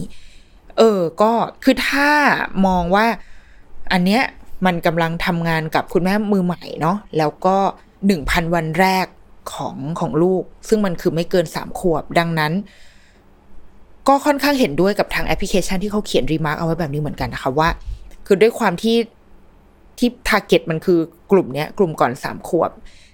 [0.78, 1.32] เออก็
[1.64, 2.10] คือถ้า
[2.68, 3.06] มองว่า
[3.92, 4.22] อันเนี้ย
[4.66, 7.58] มันกำลังทำงานกับคุณแม่มือใหม่เนาะแล้วก็
[8.08, 9.06] หนึ่งพันวันแรก
[9.54, 12.54] ของของลูก ซึ่งมันคือไม่เกินสามขวบดังนั้น
[14.08, 17.70] ก็ค่อนข้างเห็นด้วยกับทางแอปพลิเคชันที่เขาเขียน remark เอาไว้แบบนี้เหมือนกันนะคะว่า
[18.26, 18.98] คือด้วยความที่
[19.98, 21.00] ที่ target มันคือ
[21.32, 22.72] กลุ่มเนี้ย กลุ่มก่อนสามขวบ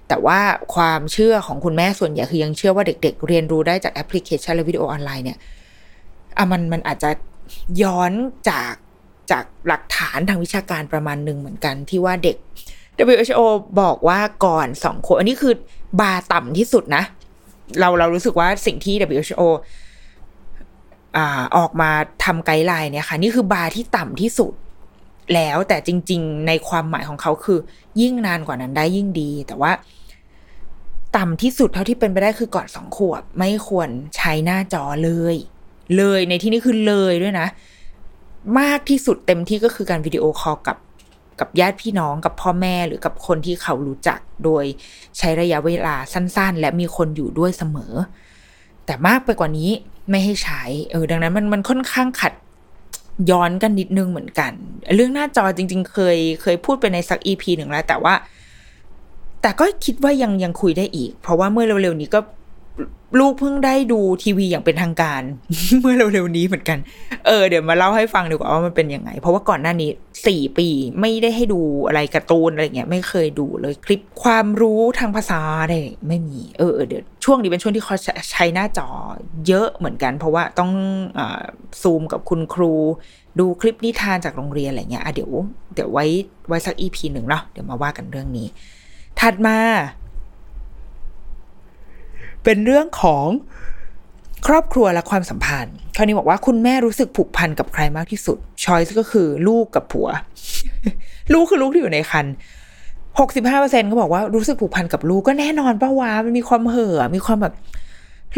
[0.07, 0.39] แต่ว่า
[0.75, 5.37] ความเชื่อของคุณแม่ส่วนใหญ่คือยังเชื่อว่าเด็ก ๆ เรียนรู้ได้จากแอปพลิเคชันและวิดีโอออนไลน์เนี่ย
[6.37, 7.09] อะมันมันอาจจะ
[7.81, 8.11] ย้อน
[8.49, 8.73] จาก
[9.31, 12.37] จากหลักฐานทางวิชาการประมาณหนึ่งเหมือนกันที่ว่าเด็ก
[13.05, 13.41] WHO
[13.81, 15.53] บอกว่าก่อนสองขวบอันนี้คือ
[16.01, 17.03] บาต่ำที่สุดนะ
[17.79, 19.43] เราเรารู้สึกว่าสิ่งที่ WHO
[21.57, 21.91] ออกมา
[22.23, 24.53] ทำไกด์ไลน์เนี่ยค่ะ นี่คือบาที่ต่ำที่สุด
[25.33, 27.59] แล้วแต่จริง ๆ ในความหมายของเขาคือ
[28.01, 29.71] ยิ่งนานกว่านั้นได้ยิ่งดี แต่ว่า
[31.17, 35.35] ต่ำที่สุดเท่าที่เป็นไปได้คือก่อนสองขวบ ไม่ควรใช้หน้าจอเลย
[35.97, 37.47] เลยในที่นี้คือเลยด้วยนะ
[38.59, 40.77] มากที่สุดเต็มที่ก็คือการ video call กับ
[41.39, 44.63] กับญาติพี่น้องกับพ่อแม่หรือกับคนที่เขารู้จักโดย
[45.17, 47.93] ใช้ระยะเวลาสั้น ๆ และมีคนอยู่ด้วยเสมอ
[48.85, 49.69] แต่มากไปกว่านี้
[50.09, 52.33] ไม่ให้ใช้เออดังนั้นมันมันค่อนข้างขัด
[53.31, 54.51] ย้อนกันนิดนึงเหมือนกัน
[54.95, 58.13] เรื่องหน้าจอจริง ๆ เคยเคยพูดไปในสัก EP หนึ่งแล้ว แต่ว่า
[59.41, 62.19] แต่ก็คิดว่ายังยังคุยได้อีก เพราะว่าเมื่อเร็วๆนี้ก็
[63.19, 65.21] ลูกเพิ่งได้ดูทีวีอย่างเป็นทางการ
[65.79, 66.77] เมื่อเร็วๆนี้เหมือนกัน
[67.27, 69.89] เออเดี๋ยวมาเล่าให้ฟังดีกว่าว่ามันเป็นยังไง เพราะว่าก่อนหน้านี้
[70.27, 70.67] สี่ปี
[71.01, 75.75] ไม่ได้ให้ดูอะไรการ์ตูนอะไรเงี้ยไม่เคยดูเลยคลิปความรู้ทางภาษาอะไร
[76.07, 77.95] ไม่มี เออเดี๋ยวช่วงนี้เป็นช่วงที่เขา
[78.31, 78.89] ใช้หน้าจอ
[79.47, 80.71] เยอะเหมือนกัน เพราะว่าต้อง
[81.17, 81.19] อ
[81.81, 82.73] ซูมกับคุณครู
[83.39, 85.31] ดูคลิปนิทานจากโรงเรียนอะไรเงี้ยอะเดี๋ยว
[85.75, 86.05] เดี๋ยวไว้
[86.47, 88.47] ไว้สักอีพีหนึ่งเนาะเดี๋ยวมาว่ากันเรื่องนี้
[89.19, 89.57] ถัดมา
[92.49, 93.25] เป็นเรื่องของ
[94.47, 100.09] ครอบครัวและความสัมพันธ์คราวนี้บอกว่าคุณแม่รู้สึกผูกพันกับใครมากที่สุดช้อยส์ก็คือลูกกับผัว
[101.33, 102.25] ลูกคือลูกที่อยู่ในคัน
[103.19, 107.53] หกสิบห้าเปอร์เซ็นก็บอกว่ารู้สึกผูกพันกับลูกก็แน่นอนป้าวามันมีความเห่อมีความแบบ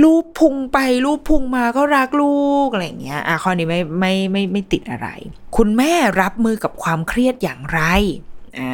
[0.03, 5.07] ลูกพุงไปลูกพุงมาก็รักลูกอะไรอย่างเงี้ยอะข้อนี้ไม่ไม่ไม่ไม่ติดอะไร
[5.57, 5.91] คุณแม่
[6.21, 7.81] รับมือกับความเครียดอย่างไร
[8.59, 8.73] อ่า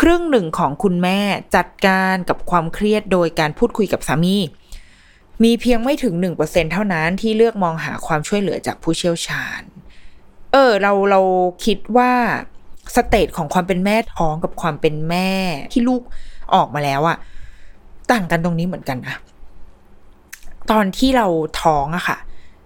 [0.00, 1.18] ครึ่งหนึ่งของคุณแม่
[1.56, 4.36] จัดการกับความเครียดโดยการพูดคุยกับสามี
[5.44, 9.62] มีเพียงไม่ถึงหนึ่งเปอร์เซ็นเท่านั้นที่เลือกมองหาความช่วยเหลือจากผู้เชี่ยวชาญ
[10.52, 11.20] เออ เราเรา
[11.64, 12.12] คิดว่า
[12.94, 15.28] สเตจของความเป็นแม่ท้องกับความเป็นแม่
[15.72, 16.02] ที่ลูก
[16.54, 17.16] ออกมาแล้วอะ
[18.10, 19.16] ต่างกันตรงนี้เหมือนกันนะ
[20.70, 21.26] ตอนที่เรา
[21.62, 22.16] ท้องอะค่ะ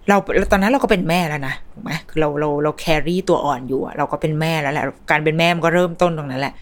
[0.08, 0.16] เรา
[0.52, 6.54] ตอนนั้นเราก็เป็นแม่แล้วนะถูกไหมคือเราเราเราแครี่ตัวอ่อนอยู่เราก็เป็นแม่แล้วแหละการเป็นแม่มันก็เริ่มต้นตรงนั้นแหละ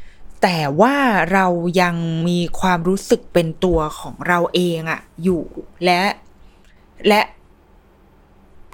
[0.43, 0.97] แต่ว่า
[1.33, 1.47] เรา
[1.83, 1.97] ยัง
[2.29, 5.45] มีความรู้สึกเป็นตัวของเราเองอะอยู่
[5.85, 6.01] และ
[7.09, 7.21] และ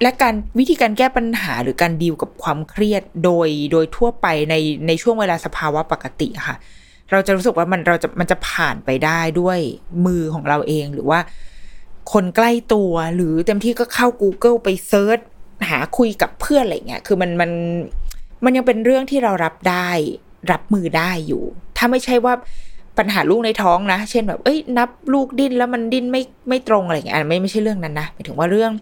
[0.02, 4.54] และการวิธีการแก้ปัญหาหรือการดีลกับความเครียดโดยโดยทั่วไปใน
[4.86, 6.56] ในช่วงเวลาสภาวะปกติค่ะ
[7.10, 9.58] เราจะรู้สึกว่ามันเราจะมันจะผ่านไปได้ด้วย
[10.06, 11.20] มือของเราเองหรือว่า
[12.12, 15.18] คนใกล้ตัวหรือเต็มที่ก็เข้า Google ไปเซิร์ช
[15.68, 17.50] หาคุยกับเพื่อนอะไรเงี้ย คือมันมัน
[18.44, 19.90] มันยังเป็นเรื่องที่เรารับได้
[20.52, 21.42] รับมือได้อยู่
[21.76, 22.34] ถ้าไม่ใช่ว่า
[22.98, 28.72] ปัญหาลูกในท้องนะ เช่นแบบ เอ้ย นับลูกดิ้นแล้วมันดิ้นไม่ไม่ตรงอะไรอย่างเงี้ยไม่ไม่ใช่เรื่องนั้นนะหมายถึงว่าเรื่อง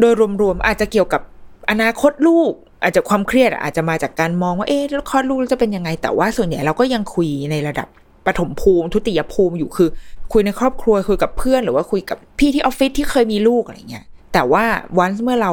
[0.00, 0.12] โดย
[0.42, 1.22] รวมๆอาจจะเกี่ยวกับ
[1.70, 7.88] อนาคตลูก อาจจะความเครียดอาจจะมาจากการมองว่าเอ๊ะแล้วคลอดลูกจะเป็นยังไง แต่ว่าส่วนใหญ่เราก็ยังคุยในระดับ
[8.26, 9.88] ปฐมภูมิ ทุติยภูมิอยู่คือ
[10.32, 14.64] คุยในครอบครัวคุยกับเพื่อนหรือว่าคุยกับพี่ที่ออฟฟิศที่เคยมีลูกอะไรเงี้ยแต่ว่า
[14.98, 15.52] วันเมื่อเรา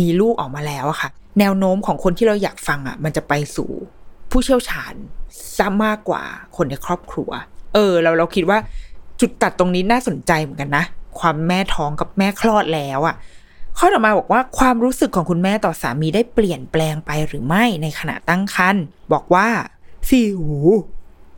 [0.00, 3.70] มีลูกออกมาแล้วอะค่ะ แนวโน้มของคนที่เราอยากฟังอะมันจะไปสู่
[4.32, 4.94] ผู้เชี่ยวชาญ
[5.56, 6.22] ซะมากกว่า
[6.56, 7.30] คนในครอบครัว
[7.74, 8.58] เออ เราเราคิดว่า
[9.20, 10.84] จุดตัดตรงนี้น่าสนใจเหมือนกันนะ
[11.18, 13.16] ความแม่ท้องกับแม่คลอดแล้วอะ่ะ
[13.78, 19.48] ข้อต่อมาบอกว่าความรู้สึกของคุณแม่ต่อสามีได้เปลี่ยนแปลงไปหรือไม่ในขณะตั้งครรภ์บอกว่า
[20.08, 20.58] สี่หู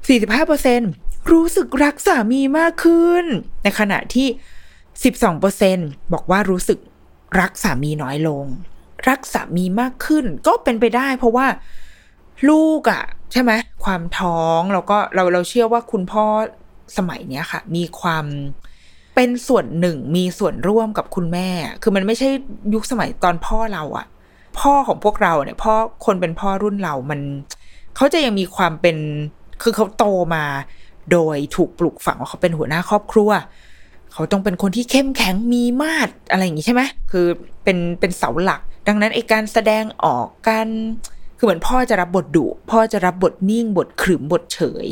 [0.09, 0.81] สี่สิบห้าเปอร์เซ็น
[1.33, 3.25] รู้สึกรักสามีมากขึ้น
[3.63, 4.29] ในขณะที่
[5.05, 5.79] สิบสองเปอร์เซ็น
[6.13, 6.79] บอกว่ารู้สึก
[7.41, 8.45] รักสามีน้อยลง
[9.09, 11.47] รักสามีมากขึ้นก็เป็นไปได้เพราะว่า
[12.51, 13.53] ลูกอะ่ะ ใช่ไหม
[13.85, 16.25] ความท้องแล้วก็เราเราเชื่อว่าคุณพ่อ
[16.97, 18.25] สมัยเนี้ยค่ะ มีความ
[19.15, 21.49] เป็นส่วนหนึ่งมีส่วนร่วมกับคุณแม่
[21.83, 22.29] คือมันไม่ใช่
[22.75, 24.07] ยุคสมัยตอนพ่อเราอะ่ะ
[24.59, 25.75] พ่อของพวกเราเนี่ยพ่อ
[26.07, 27.21] คนเป็นพ่อรุ่นเรามัน
[27.97, 28.97] เขาจะยังมีความเป็น
[29.63, 30.05] คือเขาโต
[30.35, 30.45] มา
[31.13, 33.31] โดยถูกปลูกฝังว่าเขาเป็นหัวหน้าครอบครัว
[34.13, 37.27] เขาต้องเป็นคนที่เข้มแข็งมีมาดอะไรอย่างนี้ใช่ไหมคือ
[37.65, 40.69] เป็นเป็นเสาหลัก ดังนั้นไอการแสดงออกการ
[41.37, 44.87] คือเหมือนพ่อจะรับบทดุพ่อจะรับบทนิ่ง บทขรึมบทเฉย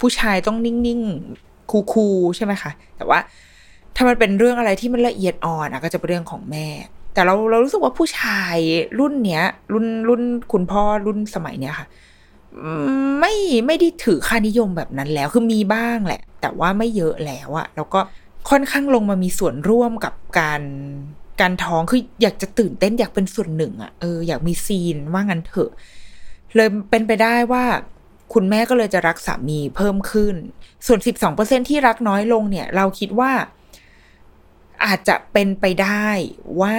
[0.00, 3.18] ผู้ชายต้องนิ่งๆคูลๆใช่ไหมคะ แต่ว่า
[3.96, 6.68] ถ้ามันเป็นเรื่องอะไรที่มันละเอียดอ่อนอะก็จะเป็นเรื่องของแม่
[7.14, 8.56] แต่เราเรารู้สึกว่าผู้ชาย
[8.98, 11.86] รุ่นเนี้ย รุ่นรุ่นคุณพ่อรุ่นสมัยเนี้ยค่ะ
[13.20, 13.34] ไม่
[13.66, 18.00] ไม่ได้ถือค่านิยมแบบนั้นแล้วคือมีบ้างแหละ แต่ว่าไม่เยอะแล้วอะแล้วก็
[18.50, 20.62] ค่อนข้างลงมามีส่วนร่วมกับการ
[21.40, 25.70] การท้องคืออยากจะตื่นเต้นอยากเป็นส่วนหนึ่งอะเอออยากมีซีนว่างั้นเถอะ
[26.54, 27.64] เลยเป็นไปได้ว่า
[28.34, 30.34] คุณแม่ก็เลยจะรักสามีเพิ่มขึ้น
[30.86, 30.98] ส่วน
[31.34, 33.32] 12%ที่รักน้อยลงเนี่ย เราคิดว่า
[34.84, 36.08] อาจจะเป็นไปได้
[36.60, 36.76] ว่า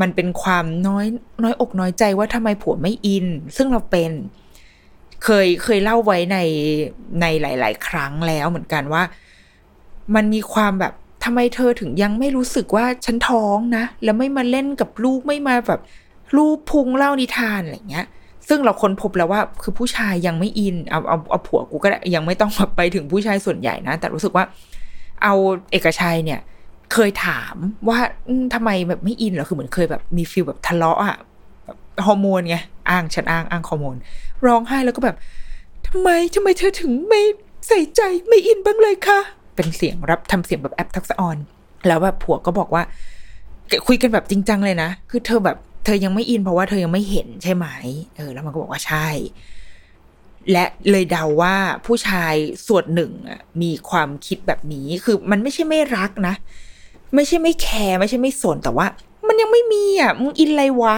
[0.00, 1.06] มันเป็นความน้อย
[1.42, 4.12] น้อยอกน้อยใจว่าทำไมผัวไม่อิน ซึ่งเราเป็น
[5.24, 6.38] เคยเคยเล่าไว้ใน
[7.20, 9.02] ในหลาย ๆ ครั้งแล้วเหมือนกันว่า
[10.14, 15.80] มันมีความแบบ ทำไมเธอถึงยังไม่รู้สึกว่าฉันท้องนะ แล้วไม่มาเล่นกับลูกไม่มาแบบ
[16.36, 18.06] ลูกพุงเล่านิทานอะไรเงี้ย
[18.48, 24.44] ซึ่งเราค้นพบแล้วว่าคือผู้ชายยังไม่อินเอาเอาเอาผัวกูก็ได้ยังไม่ต้องไปถึงผู้ชายส่วนใหญ่นะ แต่รู้สึกว่า
[25.22, 25.34] เอา
[25.70, 26.40] เอกชัยเนี่ย
[26.92, 27.54] เคยถาม
[27.88, 27.98] ว่า
[28.54, 31.16] ทำไมแบบไม่อินเหรอคือเหมือนเคยแบบมีฟีลแบบทะเลาะอะ
[32.06, 32.56] ฮอร์โมนไง
[32.90, 33.96] อ้างฉันอ้างอ้างฮอร์โมน
[34.46, 35.16] ร้องไห้แล้วก็แบบ
[35.88, 37.22] ทำไมทำไมเธอถึงไม่
[37.68, 39.20] ใส่ใจไม่อินบ้างเลยคะ
[39.54, 41.36] เป็นเสียงรับทำเสียงแบบแอปทักษออน
[41.86, 42.82] แล้วแบบผัวก็บอกว่า
[43.86, 47.66] คุยกันแบบจริงจังเลยนะ คือเธอแบบเธอยังไม่อินเพราะว่าเธอยังไม่เห็นใช่ไหม
[48.16, 49.08] เออ แล้วมันก็บอกว่าใช่
[50.52, 51.54] และเลยเดาว่า
[51.86, 52.34] ผู้ชาย
[52.68, 53.12] ส่วนหนึ่ง
[53.62, 56.34] มีความคิดแบบนี้คือมันไม่ใช่ไม่รักนะ
[57.14, 58.86] ไม่ใช่ไม่แคร์ไม่ใช่ไม่สนแต่ว่า
[59.28, 60.96] มันยังไม่มีอะมึงอินอะไรวะ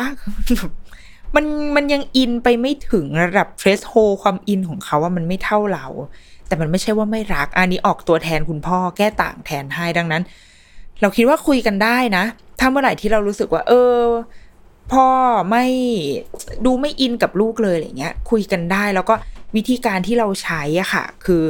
[1.34, 1.44] มัน
[1.76, 5.86] มันยังอินไปไม่ถึงระดับเทรสโฮความอินของเขาว่ามันไม่เท่าเรา
[6.46, 10.22] แต่มันไม่ใช่ว่าไม่รัก อันนี้ออกตัวแทนคุณพ่อแก้ต่างแทนให้ดังนั้น
[11.00, 12.24] เราคิดว่าคุยกันได้นะ
[12.60, 14.00] ถ้าเมื่อไหร่ที่เรารู้สึกว่า เออ
[14.92, 15.08] พ่อ
[15.50, 15.66] ไม่
[16.64, 19.14] ดูไม่อินกับลูกเลยอะไรเงี้ย คุยกันได้แล้วก็
[19.56, 21.42] วิธีการที่เราใช้อะค่ะ คือ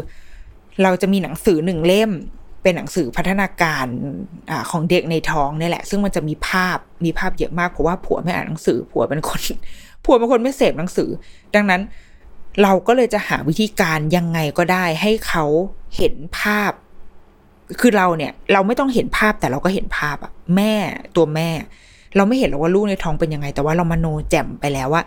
[0.83, 2.11] เราจะมีหนังสือหนึ่งเล่ม
[2.63, 3.87] เป็นหนังสือพัฒนาการ
[4.51, 9.41] อของเด็กในท้องนี่แหละ ซึ่งมันจะมีภาพมีภาพเยอะมากเพราะว่าผัวไม่อ่านหนังสือ ผัวเป็นคน
[10.05, 11.11] ผัวเป็นคนไม่เสพหนังสือ
[11.55, 11.81] ดังนั้น
[12.63, 15.45] เราก็เลยจะหาวิธีการยังไงก็ได้ให้เขา
[15.97, 16.73] เห็นภาพ
[17.81, 20.75] คือเราเนี่ย เราไม่ต้องเห็นภาพแต่เราก็เห็นภาพอะแม่
[21.17, 21.51] ตัวแม่
[22.17, 25.03] เราไม่เห็นหรอกว่าลูกในท้องเป็นยังไง แต่ว่าเรามโนแจ่มไปแล้วว่า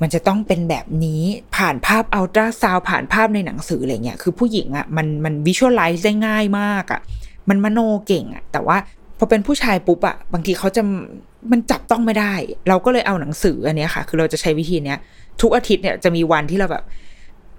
[0.00, 1.22] มันจะต้องเป็นแบบนี้
[1.56, 7.00] ผ่านภาพอัลตราซาวผ่านภาพในหนังสืออะไรเงี้ยคือผู้หญิงอะมันมันวิชวลไลซ์ได้ง่ายมากอะ
[7.48, 8.76] มันมโนเก่งอะแต่ว่า
[9.18, 10.82] พอเป็นผู้ชายปุ๊บอะบางทีเขาจะ
[11.52, 12.34] มันจับต้องไม่ได้
[12.68, 14.98] เราก็เลยเอาหนังสืออันนี้ค่ะ คือเราจะใช้วิธีเนี้ย
[15.40, 16.84] ทุกอาทิตย์เนี่ยจะมีวันที่เราแบบ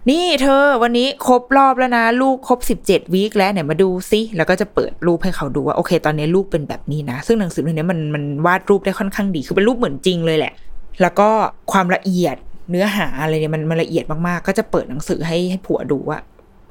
[0.09, 10.53] นี่เธอวันนี้ครบรอบแล้วนะ ลูกครบสิบเจ็ดวีคแล้วเนี่ยมาดูซิแล้วก็จะเปิดรูปให้เขาดูว่าโอเค ตอนนี้ลูกเป็นแบบนี้นะ ซึ่งหนังสือเล่มนี้มันมันวาดรูปได้ค่อนข้างดี คือเป็นรูปเหมือนจริงเลยแหละ
[11.01, 11.29] แล้วก็
[11.71, 12.35] ความละเอียด
[12.69, 16.19] เนื้อหาอะไรเนี่ยมันมันละเอียดมากๆ ก็จะเปิดหนังสือให้ให้ผัวดูว่า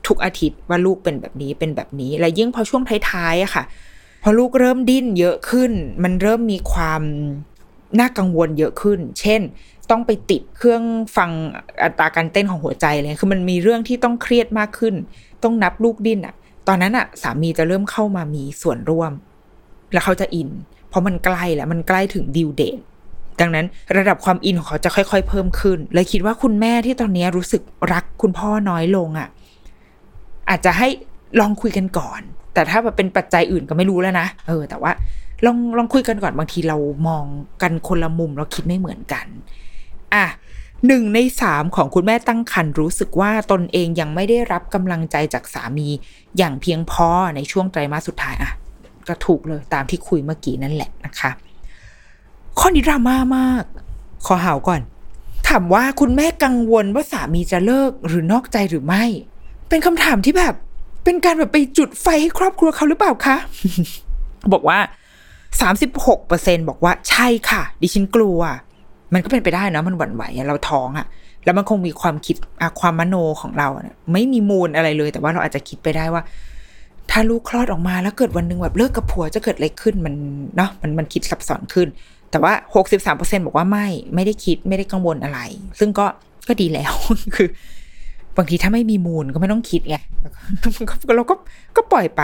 [0.06, 3.64] ทุกอาทิตย์ว่าลูกเป็นแบบนี้เป็นแบบนี้ แล้วยิ่งพอช่วงท้ายๆอะค่ะ
[4.22, 5.72] พอลูกเริ่มดิ้นเยอะขึ้น
[6.04, 7.02] มันเริ่มมีความ
[7.98, 9.40] น่ากังวลเยอะขึ้น เช่น
[9.92, 10.82] ต้องไปติดเครื่อง
[11.16, 11.30] ฟัง
[11.82, 14.94] อัตราการเต้นของหัวใจเลยคือมันมีเรื่องที่ต้องเครียดมากขึ้น
[15.42, 16.34] ต้องนับลูกดิ้นอะ
[16.68, 19.12] ตอนนั้นอะสามีจะเริ่มเข้ามามีส่วนร่วม
[19.92, 20.48] แล้วเขาจะอิน
[20.88, 22.78] เพราะมันใกล้แล้วมันใกล้ถึงดิวเดท
[23.40, 29.28] ดังนั้นระดับความอินของเขาจะค่อย ๆ เพิ่มขึ้นเลยคิดว่าคุณแม่ที่ตอนนี้รู้สึกรักคุณพ่อน้อยลงอะ่ะ
[30.50, 30.88] อาจจะให้
[31.40, 32.20] ลองคุยกันก่อน
[32.54, 34.92] แต่ถ้าแบบเป็นปัจจัยอื่นก็ไม่รู้แล้วนะเออ แต่ว่า
[35.44, 36.76] ลองลองคุยกันก่อนบางทีเรา
[37.08, 37.24] มอง
[37.62, 39.26] กันคนละมุมเราคิดไม่เหมือนกัน
[40.14, 40.26] อะ
[40.86, 45.88] หนึ่งในสามของคุณแม่ตั้งครรภ์รู้สึกว่าตนเองยังไม่ได้รับกำลังใจจากสามี
[46.38, 48.52] อย่างเพียงพอในช่วงไตรมาสสุดท้ายอะ
[49.08, 51.30] ก็ถูกเลยตามที่คุยเมื่อกี้นั่นแหละนะคะ
[52.58, 53.64] ข้อนี้ดราม่ามาก
[54.26, 54.80] ขอหาวก่อน
[55.48, 59.04] ถามว่าคุณแม่กังวลว่าสามีจะเลิกหรือนอกใจหรือไม่
[59.68, 60.54] เป็นคำถามที่แบบ
[61.04, 63.36] เป็นการแบบไปจุดไฟให้ครอบครัวเขาหรือเปล่าคะ
[64.52, 64.78] บอกว่า
[65.60, 68.40] สามสิบหกเปอร์เซ็นบอกว่าใช่ค่ะ ดิฉันกลัว
[69.14, 71.06] มันก็เป็นไปได้นะมันหวั่นไหวเราท้องอะ
[71.44, 72.36] แล้วมันคงมีความคิด
[72.80, 76.22] ความมโนของเราเนี่ยไม่มีมูลอะไรเลย แต่ว่าเราอาจจะคิดไปได้ว่า
[77.10, 80.14] ถ้าลูกคลอดออกมาแล้วเกิดวันหนึ่งแบบเลิกกับผัวจะเกิดอะไรขึ้นมัน
[80.56, 81.88] เนาะมันมันคิดซับซ้อนขึ้น
[82.30, 85.40] แต่ว่าหกสิบสามเปอร์เซ็นบอกว่าไม่ไม่ได้คิดไม่ได้กังวลอะไร
[85.78, 86.06] ซึ่งก็
[86.48, 86.92] ก็ดีแล้ว
[87.36, 87.48] คือ
[88.36, 89.96] บางทีถ้าไม่มีมูลก็ไม่ต้องคิดไง
[91.16, 91.34] เราก็
[91.76, 92.22] ก็ปล่อยไป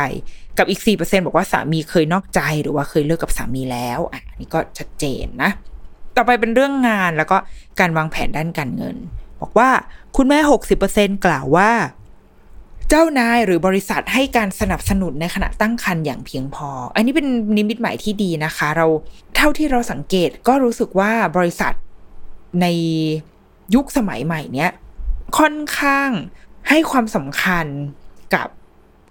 [0.59, 5.51] กับอีกสี่เปอร์เซ็นบอกว่าสามีเคยนอกใจหรือว่าเคยเลิกกับสามีแล้ว อะนี่ก็ชัดเจนนะ
[6.19, 7.37] ต่อไปเป็นเรื่องงานแล้วก็
[7.81, 8.97] การวางแผนด้านการเงิน
[9.41, 9.71] บอกว่า
[10.17, 11.71] คุณแม่หกสิบเปอร์เซ็นกล่าวว่า
[12.89, 17.27] เจ้านายหรือบริษัทให้การสนับสนุนในขณะตั้งครรภ์อย่างเพียงพอ อันนี้เป็น
[17.57, 18.87] นิมิตหมายที่ดีนะคะ เรา
[19.37, 21.73] เท่าที่เราสังเกตก็รู้สึกว่าบริษัท
[22.61, 22.67] ใน
[23.75, 24.71] ยุคสมัยใหม่เนี้ย
[25.39, 26.11] ค่อนข้าง
[26.69, 27.67] ให้ความสำคัญ
[28.35, 28.49] กับ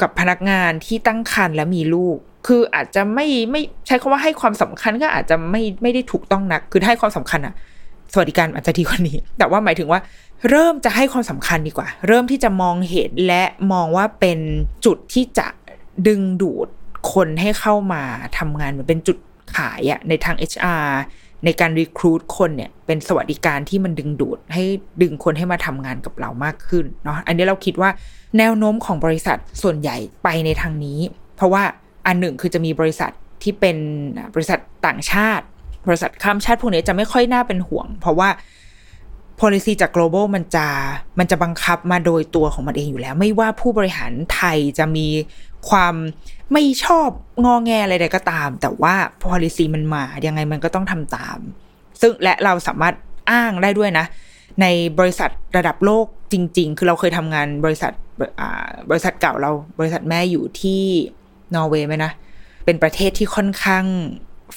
[0.01, 2.17] กับพนักงานที่ตั้งครรภ์และมีลูก
[2.47, 7.53] คืออาจจะไม่ไม่ใช้คำว่าให้ความสำคัญก็อาจจะไม่ไม่ได้ถูกต้องนัก คือให้ความสำคัญอะ
[8.13, 9.99] สวัสดิการอาจจะดีกว่านี้ แต่ว่าหมายถึงว่า
[10.49, 14.39] เริ่มจะให้ความสำคัญดีกว่า เริ่มที่จะมองเห็นและมองว่าเป็น
[14.85, 15.47] จุดที่จะ
[16.07, 16.67] ดึงดูด
[17.13, 18.03] คนให้เข้ามา
[18.37, 19.17] ทำงานเหมือนเป็นจุด
[19.55, 20.87] ขายอะในทาง HR
[21.45, 24.63] ในการรีคูดคนเนี่ยเป็นสวัสดิการที่มันดึงดูดให้
[25.01, 27.89] ดึงคนให้มาทำงานกับเรามากขึ้นเนาะอันนี้เราคิดว่า
[28.37, 30.99] แนวโน้มของบริษัทส่วนใหญ่ไปในทางนี้
[31.35, 31.63] เพราะว่า
[32.07, 33.11] อันหนึ่งคือจะมีบริษัท
[33.43, 33.77] ที่เป็น
[34.33, 35.45] บริษัทต่างชาติ
[35.87, 38.29] บริษัทข้ามชาติพวกนี้จะไม่ค่อยน่าเป็นห่วง เพราะว่า
[39.39, 40.67] policy จาก global มันจะ
[41.19, 45.07] มันจะบังคับมาโดยตัวของมันเองอยู่แล้ว ไม่ว่าผู้บริหารไทยจะมี
[45.69, 45.95] ความ
[46.53, 47.09] ไม่ชอบ
[47.45, 51.37] งอแงอะไรใดก็ตาม แต่ว่า policy มันมายังไงมันก็ต้องทำตาม
[52.01, 52.95] ซึ่งและเราสามารถ
[53.31, 54.05] อ้างได้ด้วยนะ
[54.61, 54.65] ใน
[54.99, 57.91] บริษัทระดับโลกจริง ๆ คือเราเคยทำงานบริษัท
[58.89, 60.83] บริษัทเก่าเราบริษัทแม่อยู่ที่
[61.55, 62.11] นอร์เวย์ไหมนะ
[62.65, 63.85] เป็นประเทศที่ค่อนข้าง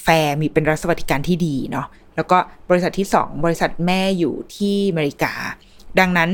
[0.03, 2.37] แฟร์มีเป็นรัฐสวัสดิการที่ดีเนาะแล้วก็
[2.69, 5.33] บริษัทที่สองบริษัทแม่อยู่ที่อเมริกา
[5.99, 6.29] ดังนั้น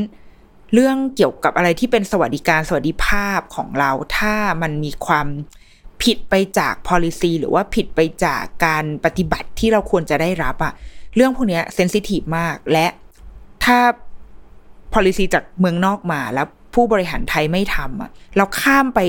[0.74, 5.28] เรื่องเกี่ยวกับอะไรที่เป็นสวัสดิการสวัสดิภาพของเรา ถ้ามันมีความ
[6.03, 10.74] ผิดไปจาก policy หรือว่าผิดไปจากการปฏิบัติที่เราควรจะได้รับอะ
[11.16, 12.88] เรื่องพวกนี้ sensitive มากและ
[13.66, 13.80] ถ้า
[14.93, 16.47] policy จากเมืองนอกมาแล้ว
[16.78, 19.00] ผู้บริหารไทยไม่ทำอะเราข้ามไป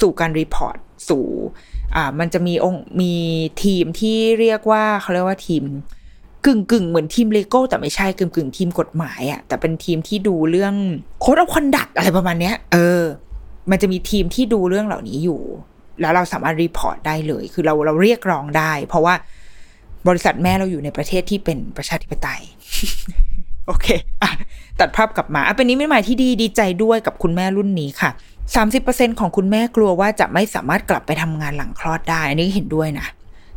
[0.00, 0.76] สู่การ report
[1.08, 1.26] สู่
[1.96, 3.14] อ่ามันจะมีองค์มี
[3.62, 5.64] ทีมที่เรียกว่าเขาเรียกว่าทีม
[6.46, 10.74] กึ่งกึ่งเหมือนทีม legal แต่ไม่ใช่กึ่งกึ่งทีมกฎหมายอะแต่เป็นทีมที่ดูเรื่อง
[11.20, 13.02] code of conduct อะไรประมาณเนี้ย เออ
[13.70, 15.40] มันจะมีทีมที่ดูเรื่องเหล่านี้อยู่
[16.00, 19.14] แล้วเราสามารถ report ได้เลย คือเราเราเรียกร้องได้ เพราะว่า
[20.08, 22.42] บริษัทแม่เราอยู่ในประเทศที่เป็นประชาธิปไตย
[23.66, 23.86] โอเค
[24.22, 24.30] อะ
[24.80, 28.10] ตัดภาพกลับมาอะเป็นนิมิตหมายที่ดีดีใจด้วยกับคุณแม่รุ่นนี้ค่ะ
[28.54, 33.06] สามสิบเปอร์เซ็นของคุณแม่กลัวว่าจะไม่สามารถกลับไปทำงานหลังคลอดได้ อันนี้เห็นด้วยนะ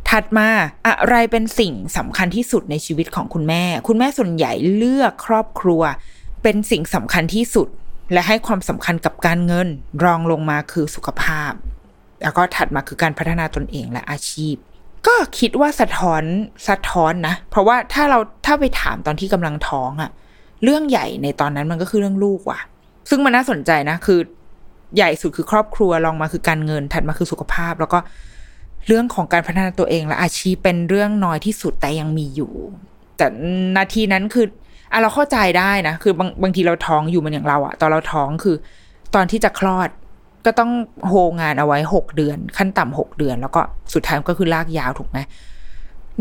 [0.08, 0.48] ถัดมา
[0.86, 5.82] อะไรเป็นสิ่งสำคัญที่สุดในชีวิตของคุณแม่ คุณแม่ส่วนใหญ่เลือกครอบครัว
[6.42, 7.68] เป็นสิ่งสำคัญที่สุด
[8.12, 9.68] และให้ความสำคัญกับการเงิน
[10.04, 11.52] รองลงมาคือสุขภาพ
[12.22, 14.54] แล้วก็ถัดมาคือการพัฒนาตนเองและอาชีพ
[15.06, 16.22] ก็คิดว่าสะท้อน
[16.68, 20.10] สะท้อนนะ เพราะว่าถ้าเราถ้าไปถามตอนที่กำลังท้องอะ
[20.64, 22.60] เรื่องใหญ่ในตอนนั้นมันก็คือเรื่องลูกว่ะ
[23.10, 24.20] ซึ่งมันน่าสนใจนะ คือ
[24.96, 27.98] ใหญ่สุดคือครอบครัวรองมาคือการเงินถัดมาคือสุขภาพ แล้วก็
[28.86, 32.52] เรื่องของการพัฒนาตัวเองและอาชีพเป็นเรื่องน้อยที่สุดแต่ยังมีอยู่
[33.16, 33.26] แต่
[33.76, 34.46] นาทีนั้นคือ
[34.92, 38.56] อะเราเข้าใจได้นะ คือบางบางทีเราท้องอยู่มันอย่างเราอะตอนเราท้องคือ
[39.14, 39.88] ตอนที่จะคลอด
[40.46, 40.70] ก็ต้อง
[41.08, 43.60] โฮงานเอาไว้หกเดือน ขั้นต่ำหกเดือน แล้วก็
[43.94, 45.18] สุดท้ายก็คือลากยาวถูกไหม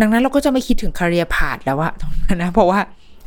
[0.02, 2.80] ดังนั้นเราก็จะไม่คิดถึง career path แล้วอะตรงนั้นนะเพราะว่า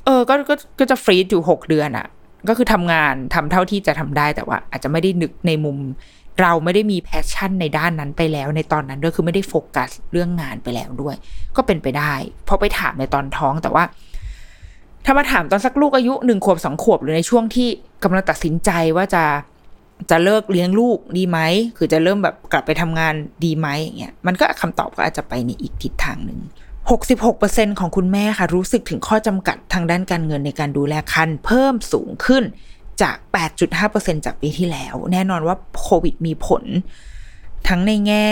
[0.05, 2.07] เออก็ก็ก็จะ freeze อยู่หกเดือนอะ
[2.49, 5.79] ก็คือทำงานทำเท่าที่จะทำได้แต่ว่า อาจจะไม่ได้นึกในมุม
[6.41, 11.17] เราไม่ได้มี passion ในด้านนั้นไปแล้ว ในตอนนั้นด้วยคือไม่ได้โฟกัสเรื่องงานไปแล้วด้วย
[11.57, 12.13] ก็เป็นไปได้
[12.45, 13.85] เพราะไปถามในตอนท้องแต่ว่า
[15.05, 17.69] ถ้ามาถามตอนสักลูกอายุหนึ่งขวบสองขวบหรือในช่วงที่
[18.03, 19.25] กำลังตัดสินใจว่าจะ
[20.11, 21.39] จะเลิกเลี้ยงลูกดีไหม
[21.77, 26.41] คือจะเริ่มแบบกลับไปทำงานดีไหมอย่างเงี้ย มันก็คำตอบก็อาจจะไปในอีกทิศทางหนึ่ง
[26.91, 32.43] 66%ของคุณแม่ค่ะ รู้สึกถึงข้อจำกัดทางด้านการเงินในการดูแลคันเพิ่มสูงขึ้น
[33.03, 33.17] จาก
[33.71, 36.63] 8.5%จากปีที่แล้ว แน่นอนว่าโควิดมีผล
[37.69, 38.29] ทั้งในแง่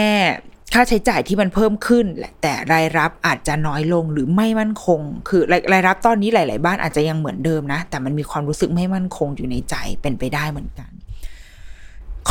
[0.72, 2.04] ค่าใช้จ่ายที่มันเพิ่มขึ้น
[2.42, 5.42] แต่รายรับอาจจะน้อยลงหรือไม่มั่นคง คือ
[5.72, 10.89] รายรับตอนนี้หลาย ๆ บ้านอาจจะยังเหมือนเดิมนะ แต่มันมีความรู้สึกไม่มั่นคงอยู่ในใจเป็นไปได้เหมือนกัน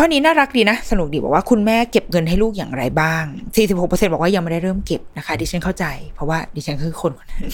[0.01, 3.23] ข้อนี้น่ารักดีนะ สนุกดีบอกว่าคุณแม่เก็บเงินให้ลูกอย่างไรบ้าง
[3.65, 7.45] 46%บอกว่ายังไม่ได้เริ่มเก็บนะคะ ดิฉันเข้าใจ เพราะว่าดิฉันคือคนคนนั้น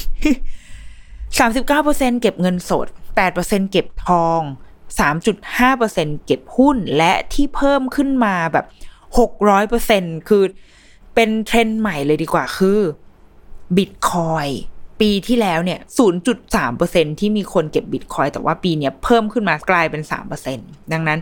[1.49, 2.87] 39%เก็บเงินสด
[3.29, 4.41] 8%เก็บทอง
[5.09, 8.65] 3.5%เก็บหุ้นและที่เพิ่มขึ้นมาแบบ
[9.47, 10.43] 600%คือ
[11.15, 12.79] เป็นเทรนด์ใหม่เลยดีกว่าคือ
[13.77, 14.47] บิตคอย
[15.01, 15.79] ปีที่แล้วเนี่ย
[16.49, 20.01] 0.3%ที่มีคนเก็บบิตคอยแต่ว่าปีนี้เพิ่มขึ้นมากลายเป็น
[20.47, 21.21] 3%ดังนั้น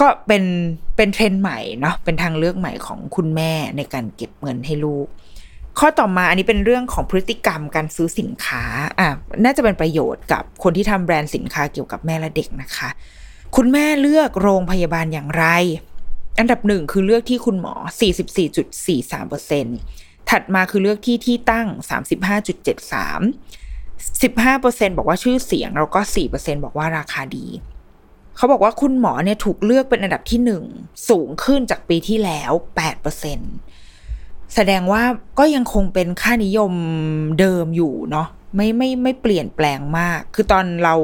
[0.00, 0.44] ก็เป็น
[0.96, 5.06] เป็นเทรนด์ใหม่เนาะเป็นทางเลือกใหม่ของคุณแม่ในการเก็บเงินให้ลูก
[5.78, 8.64] ข้อต่อมาอันนี้เป็นเรื่องของพฤติกรรมการซื้อสินค้า
[9.00, 9.08] อะ
[9.44, 12.88] น่าจะเป็นประโยชน์กับคนที่ทำแบรนด์สินค้าเกี่ยวกับแม่และเด็กนะคะ
[13.56, 15.44] คุณแม่เลือกโรงพยาบาลอย่างไร
[16.38, 17.74] อันดับหนึ่งคือเลือกที่คุณหมอ
[19.42, 21.66] 44.43%ถัดมาคือเลือกที่ที่ตั้ง
[22.42, 26.00] 35.73 15%บอกว่าชื่อเสียงแล้วก็
[26.32, 27.46] 4%บอกว่าราคาดี
[28.36, 30.62] เขาบอกว่าคุณหมอเนี่ยถูกเลือกเป็นอันดับที่หนึ่ง
[31.08, 32.50] สูงขึ้นจากปีที่แล้ว
[33.72, 35.02] 8%แสดงว่า
[35.38, 36.72] ก็ยังคงเป็นค่านิยม
[37.40, 40.94] เดิมอยู่เนาะไม่ไม่ไม่เปลี่ยนแปลงมาก คือตอนเรา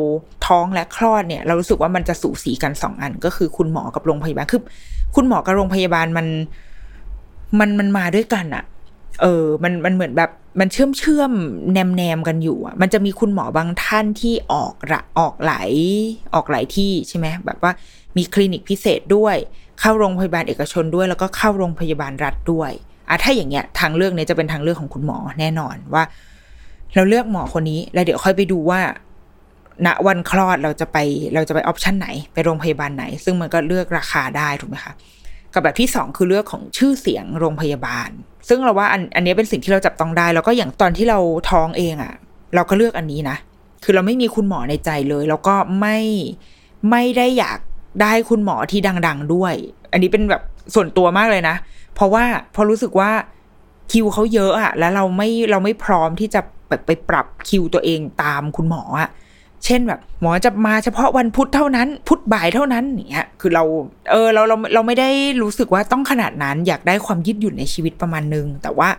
[0.47, 4.63] ท้องและคลอดเนี่ย เรารู้สึกว่ามันจะสูสีกันสองอัน ก็คือคุณหมอกับโรงพยาบาล คือ
[5.15, 6.27] คุณหมอกับโรงพยาบาลมัน
[7.59, 8.65] มันมันมาด้วยกันอะ
[9.23, 11.33] เออ มันมันเหมือนแบบ มันเชื่อมเชื่อม
[11.73, 15.71] แนมแนมกันอยู่อะมันจะมีคุณหมอบางท่านที่ออกระออกหลาย
[16.35, 17.73] ออกหลายที่ใช่ไหมแบบว่า
[18.17, 19.37] มีคลินิกพิเศษด้วย
[19.81, 22.71] เข้าโรงพยาบาลเอกชนด้วย แล้วก็เข้าโรงพยาบาลรัฐด้วย
[23.09, 26.03] อะถ้าอย่างเงี้ยทางเลือกเนี้ยจะเป็นทางเลือกของคุณหมอแน่นอนว่า
[26.95, 28.81] เราเลือกหมอคนนี้ แล้วเดี๋ยวค่อยไปดูว่า
[29.87, 30.99] ณวันคลอดเราจะไป
[31.35, 34.95] เราจะไปออปชันไหน ไปโรงพยาบาลไหน ซึ่งมันก็เลือกราคาได้ถูกไหมคะ
[35.55, 38.11] กับแบบที่สองคือเลือกของชื่อเสียงโรงพยาบาล
[38.49, 41.19] ซึ่งเราว่าอันอันนี้เป็นสิ่งที่เราจับต้องได้ แล้วก็อย่างตอนที่เรา
[41.51, 42.13] ท้องเองอะ่ะ
[42.55, 43.37] เราก็เลือกอันนี้นะ
[43.85, 45.99] คือเราไม่มีคุณหมอในใจเลย แล้วก็ไม่
[46.91, 47.59] ไม่ได้อยาก
[48.03, 49.55] ได้คุณหมอที่ดัง ๆด้วย
[49.93, 50.43] อันนี้เป็นแบบ
[50.75, 51.57] ส่วนตัวมากเลยนะ
[51.95, 52.25] เพราะว่า
[52.55, 53.11] พอรู้สึกว่า
[53.93, 59.09] คิวเขาเยอะอะแล้วเราไม่เราไม่พร้อมที่จะแบบไปปรับคิวตัวเองตามคุณหมออะ
[59.65, 63.65] เช่นแบบหมอจะมาเฉพาะวันพุธเท่านั้น พุธบ่ายเท่านั้นเนี้ยคือเรา
[64.11, 65.11] เออเราเราเราไม่ได้
[65.43, 68.91] รู้สึกว่าต้องขนาดนั้น อยากได้ความยืดหยุ่นในชีวิตประมาณนึง แต่ว่า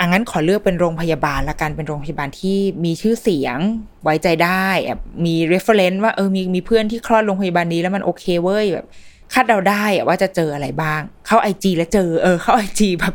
[0.00, 3.58] อังั้นขอเลือกเป็นโรงพยาบาลละกันเป็นโรงพยาบาลที่มีชื่อเสียง
[4.02, 4.66] ไว้ใจได้
[5.24, 8.86] มี reference ว่าเออมีมีเพื่อนที่คลอดโรงพยาบาลนี้แล้วมันโอเคเว้ยแบบ
[9.32, 13.14] คาดเดาได้ว่าจะเจออะไรบ้าง เข้าไอจีแล้วเจอ เออ เข้าไอจีแบบ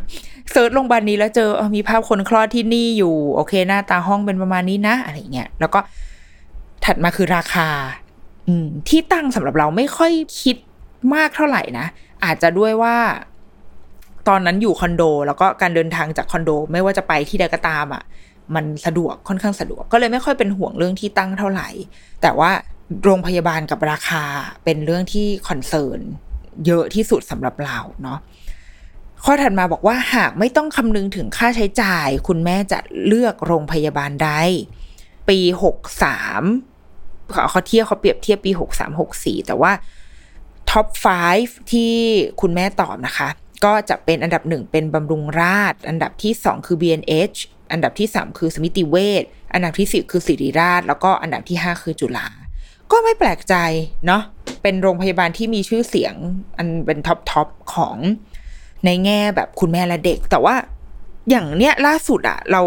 [0.52, 5.80] search โรงพยาบาลนี้แล้วเจอเออมีภาพคนคลอดที่นี่อยู่ โอเค หน้าตาห้องเป็นประมาณนี้นะ อะไรเงี้ย แล้วก็
[6.88, 7.70] ถัดมาคือราคา
[8.48, 10.12] อืมที่ตั้งสำหรับเราไม่ค่อย
[10.42, 10.58] คิด
[11.14, 11.88] มากเท่าไหร่นะ
[12.24, 12.98] อาจจะด้วยว่า
[14.28, 18.04] ตอนนั้นอยู่คอนโด แล้วก็การเดินทางจากคอนโด ไม่ว่าจะไปที่ใดก็ตามอะ
[18.56, 21.70] มันสะดวกค่อนข้างสะดวก ก็เลยไม่ค่อยเป็นห่วงเรื่องที่ตั้งเท่าไหร่
[22.22, 22.52] แต่ว่า
[23.04, 24.24] โรงพยาบาลกับราคา
[24.64, 26.00] เป็นเรื่องที่ concern
[26.66, 28.20] เยอะที่สุดสำหรับเราเนาะ
[29.24, 34.30] ข้อถัดมาบอกว่าหากไม่ต้องคำนึงถึงค่าใช้จ่าย คุณแม่จะเลือกโรงพยาบาลใด
[35.30, 36.44] ปีหกสาม
[37.52, 39.72] เขาเทียบเขาเปรียบเทียบปีหกสามหกสี่แต่ว่า
[40.70, 40.88] ท็อป
[41.30, 41.94] 5 ที่
[42.42, 43.28] คุณแม่ตอบนะคะ
[43.66, 47.38] ก็จะเป็นอันดับหนึ่งเป็นบำรุงราษอันดับที่สองคือ BNH
[47.72, 49.24] อันดับที่สามคือสมิติเวช
[49.54, 52.28] อันดับที่สี่คือศิริราช แล้วก็อันดับที่ห้าคือจุฬา
[52.92, 53.56] ก็ไม่แปลกใจ
[54.08, 54.24] เนาะ
[54.62, 56.16] เป็นโรงพยาบาลที่มีชื่อเสียง
[56.58, 57.98] อันเป็น top top ของ
[58.86, 60.56] ในแง่แบบคุณแม่และเด็ก แต่ว่า
[61.30, 62.62] อย่างเนี้ยล่าสุดอะเรา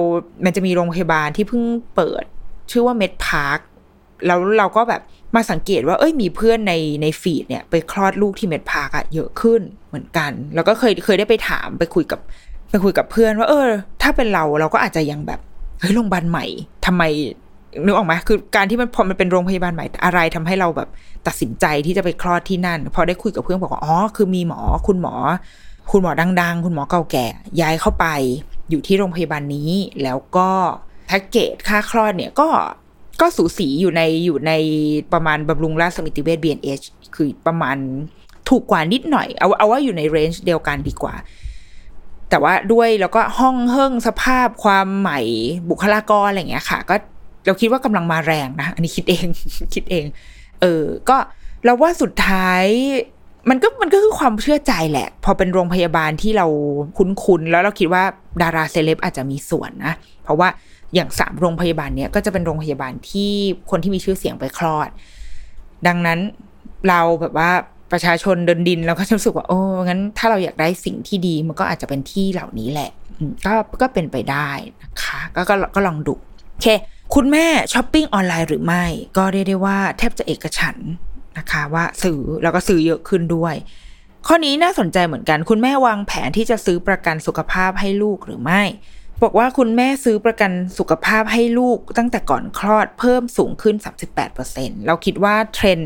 [0.44, 1.62] มันจะมีโรงพยาบาลที่เพิ่ง
[1.94, 2.24] เปิด
[2.70, 3.60] ชื่อว่า MedPark
[4.26, 5.00] แล้วเราก็แบบ
[5.36, 12.20] มาสังเกตว่าเอ้ยมีเพื่อนในใน feed เนี่ยไปคลอดลูกที่ MedPark อะเยอะขึ้นเหมือนกัน แล้วก็เคยเคยได้ไปถามไปคุยกับ
[12.70, 13.68] ไปคุยกับเพื่อนว่า เออ
[14.02, 15.40] ถ้าเป็นเราเราก็อาจจะยังแบบ
[15.80, 16.44] เฮ้ยโรงพยาบาลใหม่
[16.86, 17.02] ทำไม
[17.84, 20.88] นึกออกไหมคือการที่มันพอมันเป็นโรงพยาบาลใหม่อะไรทำให้เราแบบ
[21.26, 25.14] ตัดสินใจที่จะไปคลอดที่นั่น พอได้คุยกับเพื่อนบอกว่าอ๋อคือมีหมอคุณหมอ
[25.90, 26.10] คุณหมอ
[26.40, 27.26] ดัง ๆ คุณหมอเก่าแก่
[27.60, 28.06] ย้ายเข้าไป
[28.70, 29.70] อยู่ที่โรงพยาบาลนี้
[30.02, 30.48] แล้วก็
[31.06, 32.48] แพ็กเกจค่าคลอดเนี่ยก็
[33.20, 34.52] ก็สูสีอยู่ในอยู่ใน
[35.12, 37.76] ประมาณบำรุงราชสมิติเวช BNH คือประมาณ
[38.48, 41.14] ถูกกว่านิดหน่อย เอาเอาว่าอยู่ในเรนจ์เดียวกันดีกว่า
[42.30, 45.20] แต่ว่าด้วยแล้วก็ห้องเฮิ่งสภาพความใหม่
[45.70, 46.94] บุคลากรอะไรเงี้ยค่ะ ก็
[47.46, 49.26] เราคิดว่ากำลังมาแรงนะ อันนี้คิดเอง
[49.74, 50.04] คิดเอง
[50.60, 51.16] เออ ก็
[51.64, 52.64] เราว่าสุดท้าย
[53.50, 56.46] มันก็มันก็คือความเชื่อใจแหละ พอเป็นโรงพยาบาลที่เรา
[56.98, 58.04] คุ้นๆ แล้วเราคิดว่า
[58.42, 59.94] ดาราเซเลบอาจจะมีส่วนนะ
[60.24, 60.48] เพราะว่า
[60.94, 63.32] อย่างสามโรงพยาบาลเนี้ยก็จะเป็นโรงพยาบาลที่
[63.70, 64.88] คนที่มีชื่อเสียงไปคลอด
[65.86, 66.18] ดังนั้น
[66.88, 67.50] เราแบบว่า
[67.92, 72.90] ประชาชนเดินดินเราก็จะรู้สึกว่าโอ้งั้นถ้าเราอยากได้สิ่งที่ดีมันก็อาจจะเป็นที่เหล่านี้แหละ
[73.46, 74.50] ก็ก็เป็นไปได้
[74.82, 76.14] นะคะก็ก็ก็ลองดู
[76.52, 76.66] โอเค
[77.14, 78.84] คุณแม่ช้อปปิ้งออนไลน์หรือไม่
[79.16, 80.76] ก็เรียกได้ว่าแทบจะเอกฉัน
[81.38, 83.54] นะคะว่าซื้อแล้วก็ซื้อเยอะขึ้นด้วย
[84.26, 88.62] ข้อนี้น่าสนใจเหมือนกัน คุณแม่วางแผนที่จะซื้อประกันสุขภาพให้ลูกหรือไม่
[89.22, 93.76] บอกว่าคุณแม่ซื้อประกันสุขภาพให้ลูกตั้งแต่ก่อนคลอดเพิ่มสูงขึ้น
[94.30, 95.80] 38%เราคิดว่า trend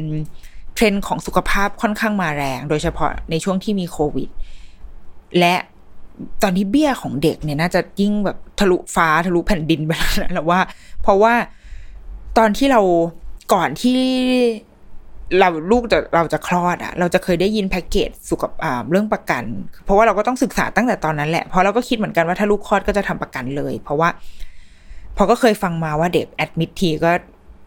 [0.75, 4.29] trend ของสุขภาพค่อนข้างมาแรง โดยเฉพาะในช่วงที่มีโควิด
[5.39, 5.55] และ
[6.43, 10.61] ตอนนี้เบี้ยของเด็กเนี่ยน่าจะยิ่งแบบทะลุฟ้าทะลุแผ่นดินไปแล้วนะว่า
[11.03, 11.35] เพราะว่า
[12.39, 12.81] ตอนที่เรา
[13.55, 14.01] ก่อนที่
[15.41, 19.45] เราลูกจะเราจะคลอดอะเราจะเคยได้ยินแพ็กเกจสุขภาพเรื่องประกัน
[19.85, 24.09] เพราะว่าเราก็ต้องศึกษาตั้งแต่ตอนนั้นแหละเพราะเราก็คิดเหมือนกันว่าถ้าลูกคลอดก็จะทำประกันเลย เพราะว่า
[25.17, 27.13] พอก็เคยฟังมาว่าเด็กแอดมิททีก็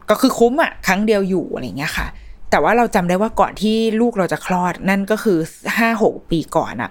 [0.10, 2.08] ก็คือคุ้มอะครั้งเดียวอยู่อะไรเงี้ยค่ะ
[2.52, 5.38] แต่ว่าเราจำได้ว่าก่อนที่ลูกเราจะคลอดนั่นก็คือ
[5.78, 6.90] ห้าหกปีก่อนอะ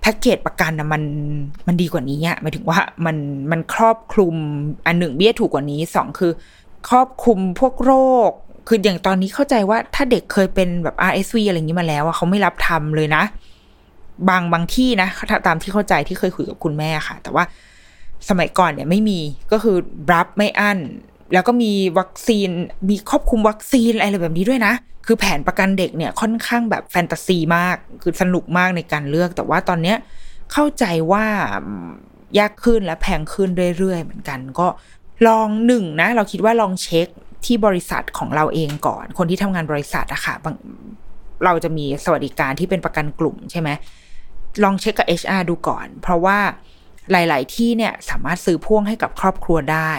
[0.00, 1.02] แพ็กเกจประกันนะมัน
[1.66, 3.16] มันดีกว่านี้อะหมายถึงว่ามัน
[3.50, 4.34] มันครอบคลุม
[4.86, 6.32] อันหนึ่งเบี้ยถูกกว่านี้สองคือ
[6.88, 7.92] ครอบคลุมพวกโร
[8.28, 8.30] ค
[8.68, 13.22] คืออย่างตอนนี้เข้าใจว่าถ้าเด็กเคยเป็นแบบ RSV อะไรอย่างนี้มาแล้วอะเขาไม่รับทำเลยนะ
[14.28, 15.08] บางบางที่นะ
[15.46, 17.44] ตามที่เข้าใจที่เคยคุยกับคุณแม่ค่ะ แต่ว่า
[18.28, 19.20] สมัยก่อนเนี่ยไม่มี
[19.52, 19.76] ก็คือ
[20.12, 20.78] รับไม่อั้น
[21.32, 22.48] แล้วก็มีวัคซีน
[22.88, 24.72] มีครอบคุมวัคซีนอะไรแบบนี้ด้วยนะ
[25.06, 29.96] คือแผนประกันเด็กเนี่ยค่อนข้างแบบแฟนตาซีมาก คือสนุกมากในการเลือก แต่ว่าตอนเนี้ย
[30.52, 31.24] เข้าใจว่า
[32.38, 34.66] ยากขึ้นและแพงขึ้นเรื่อยๆเหมือนกัน ก็
[35.26, 37.08] ลองหนึ่งนะ เราคิดว่าลองเช็ค
[37.44, 40.34] ที่บริษัทของเราเองก่อน คนที่ทำงานบริษัทอะค่ะ
[41.44, 43.68] เราจะมีสวัสดิการที่เป็นประกันกลุ่มใช่ไหม
[44.62, 46.38] ลองเช็คกับ HR ดูก่อน เพราะว่า
[47.12, 49.92] หลาย ๆ ที่เนี่ยสามารถซื้อพ่วงให้กับครอบครัวได้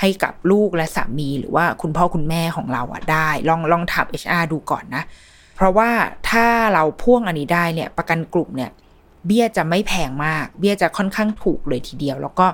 [0.00, 5.02] ให้กับลูกและสามีหรือว่าคุณพ่อคุณแม่ของเราอะได้ ลองลองถาม HR ดูก่อนนะ
[5.56, 5.90] เพราะว่า
[6.30, 8.70] ถ้าเราพ่วงอันนี้ได้เนี่ย ประกันกลุ่มเนี่ย
[9.26, 12.46] เบี้ยจะไม่แพงมาก เบี้ยจะค่อนข้างถูกเลยทีเดียว แล้วก็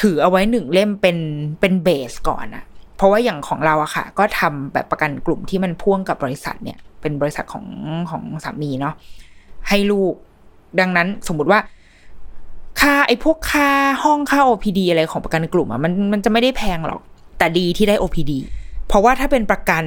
[0.00, 1.18] ถือเอาไว้หนึ่งเล่มเป็น
[1.60, 2.64] เป็นเบสก่อนอะ
[3.00, 7.66] เพราะว่าอย่างของเราอะค่ะ ก็ทำแบบประกันกลุ่มที่มันพ่วงกับบริษัทเนี่ย เป็นบริษัทของ
[8.10, 8.94] ของสามีเนาะ
[9.68, 10.12] ให้ลูก
[10.80, 11.60] ดังนั้นสมมุติว่า
[12.80, 13.68] ค่าไอ้พวกค่า
[14.04, 17.00] ห้องค่า OPD อะไรของประกันกลุ่มอะมันมันจะไม่ได้แพงหรอก
[17.38, 18.32] แต่ดีที่ได้ OPD
[18.88, 19.84] เพราะว่าถ้าเป็นประกัน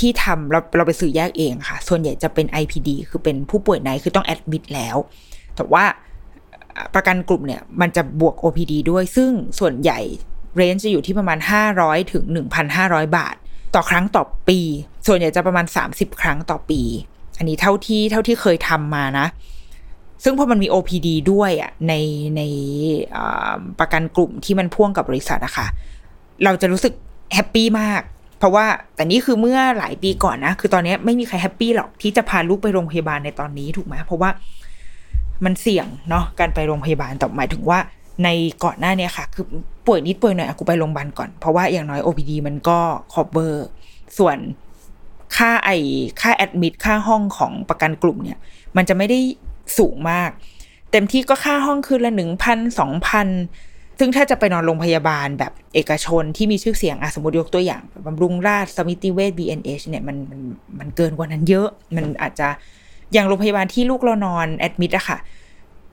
[0.00, 4.96] ที่ทำเราเราไปซื้อแยกเองค่ะ ส่วนใหญ่จะเป็น IPD คือเป็นผู้ป่วยในคือต้องแอดมิดแล้ว
[5.56, 5.84] แต่ว่า
[6.94, 10.00] ประกันกลุ่มเนี่ยมันจะบวก OPD ด้วย ซึ่งส่วนใหญ่
[10.56, 11.38] range จะอยู่ที่ประมาณ
[11.74, 12.24] 500 ถึง
[12.70, 13.34] 1,500 บาท
[13.74, 14.60] ต่อครั้งต่อปี
[15.06, 16.80] ส่วนใหญ่จะประมาณ 30 ครั้งต่อปี
[17.38, 19.26] อันนี้เท่าที่เท่าที่เคยทำมานะ
[20.24, 21.94] ซึ่งพอมันมี OPD ด้วยอะใน
[22.36, 22.42] ใน
[23.78, 25.66] ประกันกลุ่มที่มันพ่วงกับบริษัทอะค่ะ
[26.44, 26.92] เราจะรู้สึก
[27.34, 28.02] happy มาก
[28.38, 34.30] เพราะว่าแต่นี่คือเมื่อหลายปีก่อนนะ คือตอนนี้ไม่มีใคร happy หรอกที่จะพาลูกไปโรงพยาบาลในตอนนี้ถูกไหมเพราะว่า
[35.44, 37.78] มันเสี่ยงเนาะการไปโรงพยาบาลแต่หมายถึงว่า
[38.24, 38.28] ใน
[38.64, 39.46] ก่อนหน้านี้ค่ะ คือ
[39.86, 42.78] ป่วยนิดป่วยหน่อยอกูไปโรงพยาบาลก่อน เพราะว่าอย่างน้อย OPD มันก็
[43.12, 43.66] คอบเบอร์
[44.18, 44.38] ส่วน
[45.36, 45.70] ค่าไอ
[46.20, 48.38] ค่าแอดมิดค่าห้องของประกันกลุ่มเนี่ย
[48.76, 49.18] มันจะไม่ได้
[49.78, 50.30] สูงมาก
[50.90, 53.28] เต็มที่ก็ค่าห้องคืนละหนึ่งพันสองพัน
[53.98, 60.40] ซึ่งถ้าจะไปนอนโรงพยาบาลแบบเอกชนที่มีชื่อเสียงอะสมมติยกตัวอย่างบำรุงราชสมิติเวช BNH เนี่ยมันมัน
[60.78, 62.48] มันเกินกว่านั้นเยอะ มันอาจจะ
[63.12, 65.18] อย่างโรงพยาบาลที่ลูกเรานอนแอดมิดอะค่ะ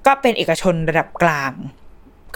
[0.06, 1.52] ก็เป็นเอกชนระดับกลาง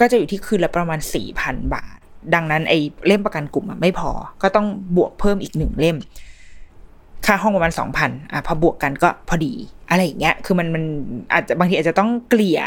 [0.00, 1.96] ก็จะอยู่ที่คืนละประมาณสี่พันบาท
[2.34, 4.10] ดังนั้นไอ้เล่มประกันกลุ่มไม่พอ
[4.42, 4.66] ก็ต้อง
[4.96, 5.96] บวกเพิ่มอีกหนึ่งเล่ม
[7.26, 9.54] ค่าห้องประมาณสองพันอะพอบวกกันก็พอดี
[9.90, 10.84] อะไรอย่างเงี้ย คือมันมัน
[11.32, 12.60] อาจจะบางทีอาจจะต้องเกลี่ย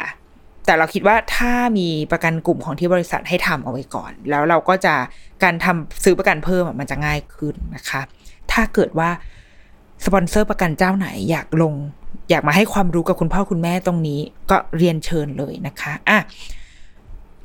[0.65, 4.93] แต่เราคิดว่าถ้ามีประกันกลุ่มของที่บริษัทให้ทำเอาไว้ก่อน แล้วเราก็จะ
[5.43, 8.01] การทำซื้อประกันเพิ่มมันจะง่ายขึ้นนะคะ
[8.51, 9.09] ถ้าเกิดว่า
[10.05, 11.73] สปอนเซอร์ประกันเจ้าไหนอยากลง
[12.29, 14.19] อยากมาให้ความรู้กับคุณพ่อคุณแม่ตรงนี้
[14.49, 16.17] ก็เรียนเชิญเลยนะคะอะ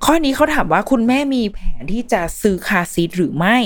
[0.05, 3.57] ข้อนี้เขาถามว่าคุณแม่มีแผนที่จะซื้อคาซีทหรือไม่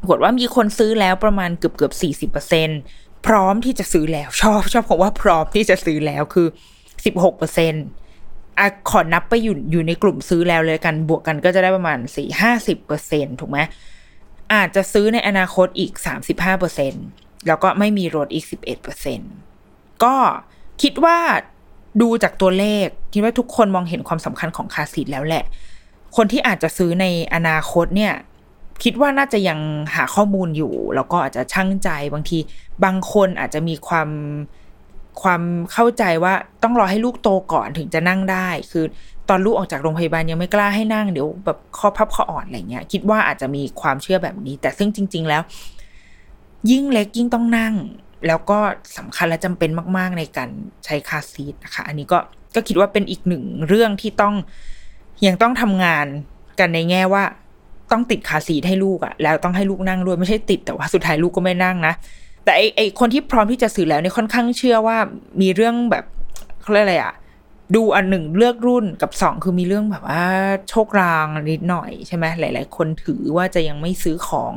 [0.00, 2.68] ปรากฏว่ามีคนซื้อแล้วประมาณเกือบเกือบสี่สิบเปอร์เซ็น
[3.26, 6.46] พร้อมที่จะซื้อแล้วชอบชอบผมว่าพร้อมที่จะซื้อแล้วคือ
[7.04, 7.84] สิบหกเปอร์เซ็นต์
[8.58, 13.58] อะขอนับไปอยู่อยู่ในกลุ่มซื้อแล้วเลยกันบวกกันก็จะได้ประมาณสี่ห้าสิบเปอร์เซ็นถูกไหม
[14.54, 16.92] อาจจะซื้อในอนาคตอีกสามสิบห้าเปอร์เซ็น
[17.46, 19.20] แล้วก็ไม่มีรถอีกสิบเอ็ดเปอร์เซ็น
[20.04, 20.16] ก็
[20.82, 21.18] คิดว่า
[22.00, 25.44] ดูจากตัวเลขคิดว่าทุกคนมองเห็นความสำคัญของคาซีทแล้วแหละ
[26.16, 28.14] คนที่อาจจะซื้อในอนาคตเนี่ย
[28.84, 29.60] คิดว่าน่าจะยัง
[29.94, 32.38] หาข้อมูลอยู่ แล้วก็อาจจะชั่งใจบางที
[32.84, 34.08] บางคนอาจจะมีความ
[35.22, 35.42] ความ
[35.72, 38.84] เข้าใจว่าต้องรอให้ลูกโตก่อนถึงจะนั่งได้ คือ
[39.28, 45.42] ตอนลูกออกจากโรงพยาบาลยังไม่กล้าให้นั่งเดี๋ยวแบบข้อพับข้ออ่อนอะไรเงี้ย คิดว่าอาจจะมีความเชื่อแบบนี้ แต่ซึ่งจริง ๆ แล้ว
[46.70, 47.74] ยิ่งเล็กยิ่งต้องนั่ง
[48.26, 48.58] แล้วก็
[48.98, 50.50] สำคัญและจำเป็นมาก ๆ ในการ
[50.84, 52.18] ใช้คาซีทนะคะ อันนี้ก็
[52.54, 54.34] ก็คิดว่าเป็นอีกหนึ่งเรื่องที่ต้อง
[55.26, 56.06] ยังต้องทำงาน
[56.58, 57.24] กันในแง่ว่า
[57.92, 61.94] ต้องติดคาซีทให้ลูกอะแล้วต้องให้ลูกนั่งด้วยไม่ใช่ติดแต่ว่าสุดท้ายลูกก็ไม่นั่งนะ
[62.44, 64.96] แต่ไอไอคนที่พร้อมที่จะซื้อแล้วเนี่ยค่อนข้างเชื่อว่า
[65.40, 66.04] มีเรื่องแบบ
[66.62, 67.14] เขาเรียกอะไรอะ
[67.74, 70.24] ดูอันหนึ่งเลือกรุ่นกับสองคือมีเรื่องแบบว่า
[70.68, 74.54] โชครางนิดหน่อยใช่ไหมหลาย ๆ คนถือว่าจะยังไม่ซื้อของ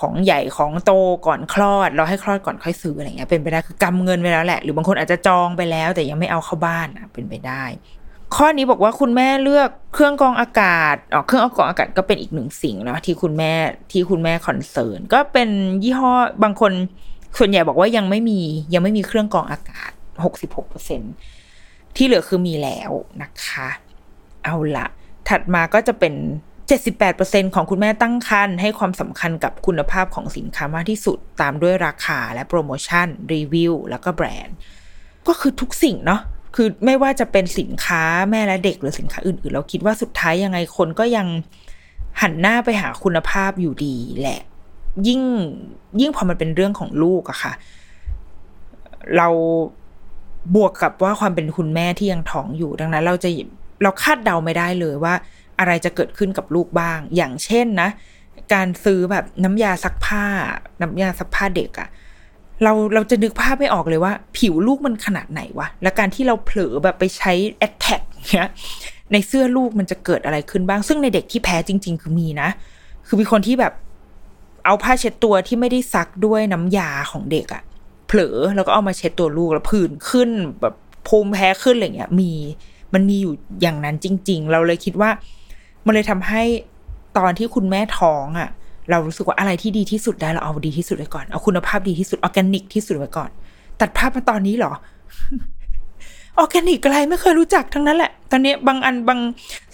[0.00, 0.92] ของใหญ่ของโต
[1.26, 7.64] ก่อนคลอดเราให้คลอดก่อนค่อยซื้ออะไรเงี้ยเป็นไปได้คือกำเงินไปแล้วแหละ หรือบางคนอาจจะจองไปแล้ว แต่ยังไม่เอาเข้าบ้านอะเป็นไปได้
[8.34, 13.52] ข้อนี้บอกว่าคุณแม่เลือกเครื่องกรองอากาศอ๋อเครื่องกรองอากาศก็เป็นอีกหนึ่งสิ่งเนาะที่คุณแม่
[13.92, 15.48] ที่คุณแม่ concern ก็เป็น
[15.82, 16.12] ยี่ห้อ
[16.44, 16.72] บางคน
[17.38, 18.40] ส่วนใหญ่บอกว่ายังไม่มี
[18.74, 19.90] ยังไม่มีเครื่องกรองอากาศ
[20.24, 21.00] หกสิบหกเปอร์เซ็นต์
[21.96, 22.90] ที่เหลือคือมีแล้ว
[23.22, 23.68] นะคะ
[24.44, 24.86] เอาละ
[25.28, 26.14] ถัดมาก็จะเป็น
[26.68, 34.56] 78%ของคุณแม่ตั้งครรภ์ให้ความสำคัญกับคุณภาพของสินค้ามากที่สุด ตามด้วยราคาและโปรโมชั่น รีวิว แล้วก็แบรนด์
[35.26, 36.20] ก็คือทุกสิ่งเนาะ
[36.54, 41.26] คือไม่ว่าจะเป็นสินค้าแม่และเด็กหรือสินค้าอื่นๆ เราคิดว่าสุดท้ายยังไงคนก็ยัง
[42.20, 44.40] หันหน้าไปหาคุณภาพอยู่ดีแหละ
[45.08, 45.20] ยิ่ง
[46.00, 47.52] ยิ่งพอมันเป็นเรื่องของลูกอะค่ะ
[49.16, 49.28] เรา
[50.54, 53.28] บวกกับว่าความเป็นคุณแม่ที่ยังท้องอยู่ดังนั้น เราจะ
[53.82, 55.14] เราคาดเดาไม่ได้เลยว่า
[55.58, 57.88] อะไรจะเกิดขึ้นกับลูกบ้าง อย่างเช่นนะ
[58.54, 60.24] การซื้อแบบน้ำยาซักผ้า
[60.82, 61.88] น้ำยาซักผ้าเด็กอะ
[62.62, 68.00] เราเราจะนึกภาพไม่ออกเลยว่า ผิวลูกมันขนาดไหนวะ และการที่เราเผลอแบบไปใช้แอดแท็ก
[68.34, 68.48] เนี้ย
[69.12, 72.48] ในเสื้อลูกมันจะเกิดอะไรขึ้นบ้าง ซึ่งในเด็กที่แพ้จริง ๆ คือมีนะ
[73.06, 73.72] คือมีคนที่แบบ
[74.64, 77.62] เอาผ้าเช็ดตัวที่ไม่ได้ซักด้วยน้ำยาของเด็กอะ
[78.06, 80.28] เผลอแล้วก็เอามาเช็ดตัวลูกแล้วผื่นขึ้น
[80.60, 80.74] แบบ
[81.08, 82.32] ภูมิแพ้ขึ้นอะไรเงี้ย มี
[82.94, 83.32] มันมีอยู่
[83.62, 85.10] อย่างนั้นจริง ๆ เราเลยคิดว่า
[85.86, 86.42] มันเลยทำให้
[87.18, 88.48] ตอนที่คุณแม่ท้องอะ่ะ
[88.90, 93.30] เรารู้สึกว่าอะไรที่ดีที่สุดได้เราเอาดีที่สุดไว้ก่อนเอาคุณภาพดีที่สุดออร์แกนิกที่สุดไว้ก่อน
[93.80, 94.72] ตัดภาพมาตอนนี้เหรอ
[96.38, 99.20] ออร์แกนิกอะไรไม่เคยรู้จักทั้งนั้นแหละ ตอนนี้บางอันบาง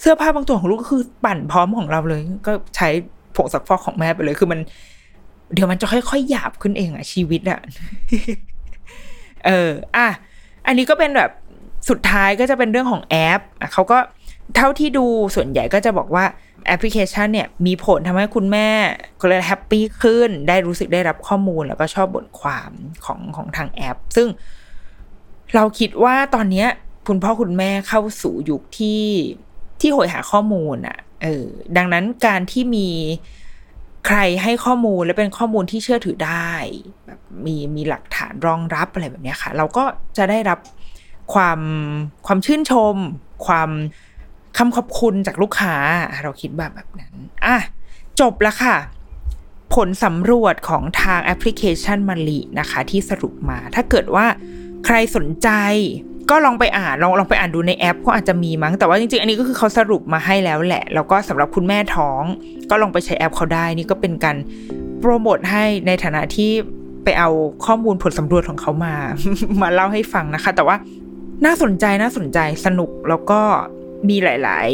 [0.00, 2.88] เสื้อผ้าบางตัวของลูกก็คือปั่นพร้อมของเราเลย ก็ใช้
[3.36, 4.60] ผงซักฟอกของแม่ไปเลยคือมัน
[5.54, 7.60] เดี๋ยวมันจะค่อยๆหยาบขึ้นเองอะชีวิตอะ
[9.46, 10.08] เออ อะ
[10.66, 11.30] อันนี้ก็เป็นแบบ
[11.88, 13.98] สุดท้ายก็จะเป็นเรื่องของแอปอะเขาก็
[14.56, 16.24] เท่าที่ดูส่วนใหญ่ก็จะบอกว่า
[16.66, 18.68] แอปพลิเคชันเนี่ยมีผลทำให้คุณแม่
[19.20, 22.70] ก็เลย happy ขึ้น ได้รู้สึกได้รับข้อมูลแล้วก็ชอบบทความ
[23.04, 24.28] ของของทางแอป ซึ่ง
[25.54, 26.68] เราคิดว่าตอนเนี้ย
[27.08, 29.04] คุณพ่อคุณแม่เข้าสู่ยุคที่
[29.80, 31.46] ที่หยหาข้อมูลอะ่ะเออ
[31.76, 32.88] ดังนั้นการที่มี
[34.06, 36.52] ใครให้ข้อมูลและเป็นข้อมูลที่เชื่อถือได้
[37.06, 39.84] แบบมีมีหลักฐานรองรับอะไรแบบนี้ค่ะ เราก็
[40.16, 40.58] จะได้รับ
[41.34, 41.60] ความ
[42.26, 42.94] ความชื่นชม
[43.46, 43.70] ความ
[44.56, 45.74] คำขอบคุณจากลูกค้า
[46.22, 47.14] เราคิดแบบแบบนั้น
[47.46, 47.56] อะ
[48.20, 48.76] จบแล้วค่ะ
[49.74, 54.26] ผลสำรวจของทางแอปพลิเคชันมาลีนะคะ ที่สรุปมา ถ้าเกิดว่า
[54.86, 55.48] ใครสนใจ
[56.30, 62.22] ก็ลองไปอ่านลองลองไปอ่านดูในแอปก็อาจจะมีมั้งแต่ว่าจริงๆ อันนี้ก็คือเขาสรุปมาให้แล้วแหละ แล้วก็สำหรับคุณแม่ท้อง
[62.70, 64.36] ก็ลองไปใช้แอปเขาได้นี่ก็เป็นการ
[64.98, 66.50] โปรโมทให้ในฐานะที่
[67.04, 67.30] ไปเอา
[67.66, 68.94] ข้อมูลผลสำรวจของเขามา
[69.62, 70.76] มาเล่าให้ฟังนะคะ แต่ว่า
[71.44, 73.40] น่าสนใจน่าสนใจสนุกแล้วก็
[74.08, 74.70] มีหลาย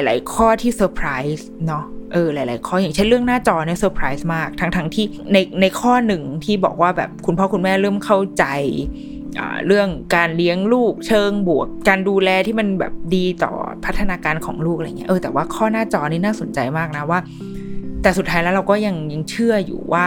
[0.00, 8.44] ๆ หลาย ๆ ข้อที่เซอร์ไพรส์เนาะเออหลาย ๆ ข้ออย่างเช่นเรื่องหน้าจอเนี่ยเซอร์ไพรส์มาก ทั้งทั้งที่ในในข้อหนึ่งที่บอกว่าแบบคุณพ่อคุณแม่เริ่มเข้าใจ
[9.66, 13.52] เรื่องการเลี้ยงลูกเชิงบวก การดูแลที่มันแบบดีต่อ
[13.84, 17.18] พัฒนาการของลูกอะไรเงี้ยเออแต่ว่าข้อหน้าจอนี่น่าสนใจมากนะว่า
[18.02, 20.04] แต่สุดท้ายแล้วเราก็ยังยังเชื่ออยู่ว่า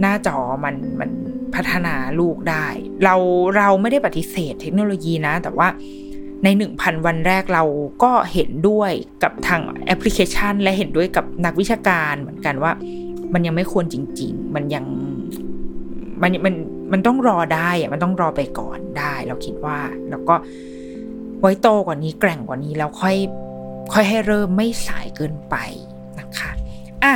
[0.00, 1.10] หน้าจอมันมัน
[1.54, 2.66] พัฒนาลูกได้
[3.04, 3.14] เรา
[3.56, 5.68] เราไม่ได้ปฏิเสธเทคโนโลยีนะ แต่ว่า
[6.46, 7.64] ในหนึ่งพันวันแรกเรา
[8.02, 8.92] ก็เห็นด้วย
[9.22, 12.72] กับทางแอปพลิเคชัน และเห็นด้วยกับนักวิชาการเหมือนกันว่า
[13.32, 14.84] มันยังไม่ควรจริง ๆ มันยัง
[16.22, 16.54] มันมัน
[16.92, 19.78] มันต้องรอได้อะมันต้องรอไปก่อนได้ เราคิดว่า
[20.10, 20.34] แล้วก็
[21.40, 23.16] ไว้โตกว่านี้แกร่งกว่านี้แล้วค่อย
[23.92, 25.54] ค่อยให้เริ่มไม่สายเกินไป
[26.18, 26.50] นะคะ
[27.04, 27.14] อะ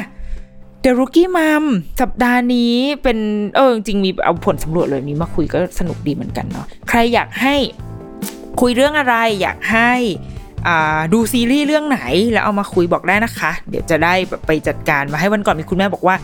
[0.85, 1.65] The Rookie Mom
[2.01, 3.19] สัปดาห์นี้เป็น
[3.57, 7.57] เออจริงมีเอาผลสำรวจเลยนี้มาคุยก็สนุกดีเหมือนกันเนาะใครอยากให้
[8.61, 9.93] คุยเรื่องอะไรอยากให้
[11.13, 12.01] ดูซีรีส์เรื่องไหน
[12.33, 14.15] แล้วเอามาคุยบอกได้นะคะ เดี๋ยวจะได้
[14.47, 16.17] ไปจัดการมาให้วันก่อนมีคุณแม่บอกว่า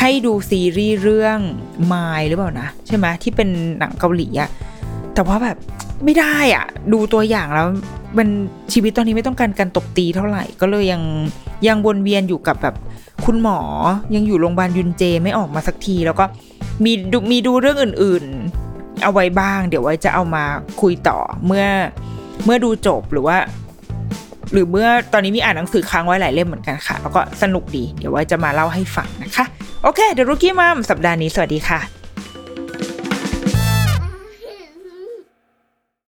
[0.00, 1.38] ให้ดูซีรีส์เรื่อง
[1.92, 4.50] มล์หรือเปล่านะ ใช่ไหมที่เป็นหนังเกาหลีอะ
[5.14, 5.56] แต่ว่าแบบ
[6.04, 7.66] ไม่ได้อะดูตัวอย่างแล้ว
[8.18, 8.28] มัน
[8.72, 11.02] ชีวิตตอนนี้ไม่ต้องการการตบตีเท่าไหร่ก็เลยยัง
[11.66, 12.74] ยังวนเวียนอยู่กับแบบ
[13.24, 13.60] คุณหมอ
[14.14, 16.24] ยังอยู่โรงพยาบาลยุนเจไม่ออกมาสักที แล้วก็
[16.84, 18.24] มีดูมีดูเรื่องอื่น
[19.02, 20.44] เอาไว้บ้าง เดี๋ยวไว้จะเอามา
[20.80, 21.66] คุยต่อเมื่อ
[22.44, 23.36] เมื่อดูจบหรือว่า
[24.52, 29.44] หรือเมื่อตอนนี้มีอ่านหนังสือค้างไว้หลายเล่มเหมือนกันค่ะ แล้วก็สนุกดี เดี๋ยวไว้จะมาเล่าให้ฟังนะคะ
[29.82, 32.01] โอเคเดี๋ยวรุกี้มัมสัปดาห์นี้สวัสดีค่ะ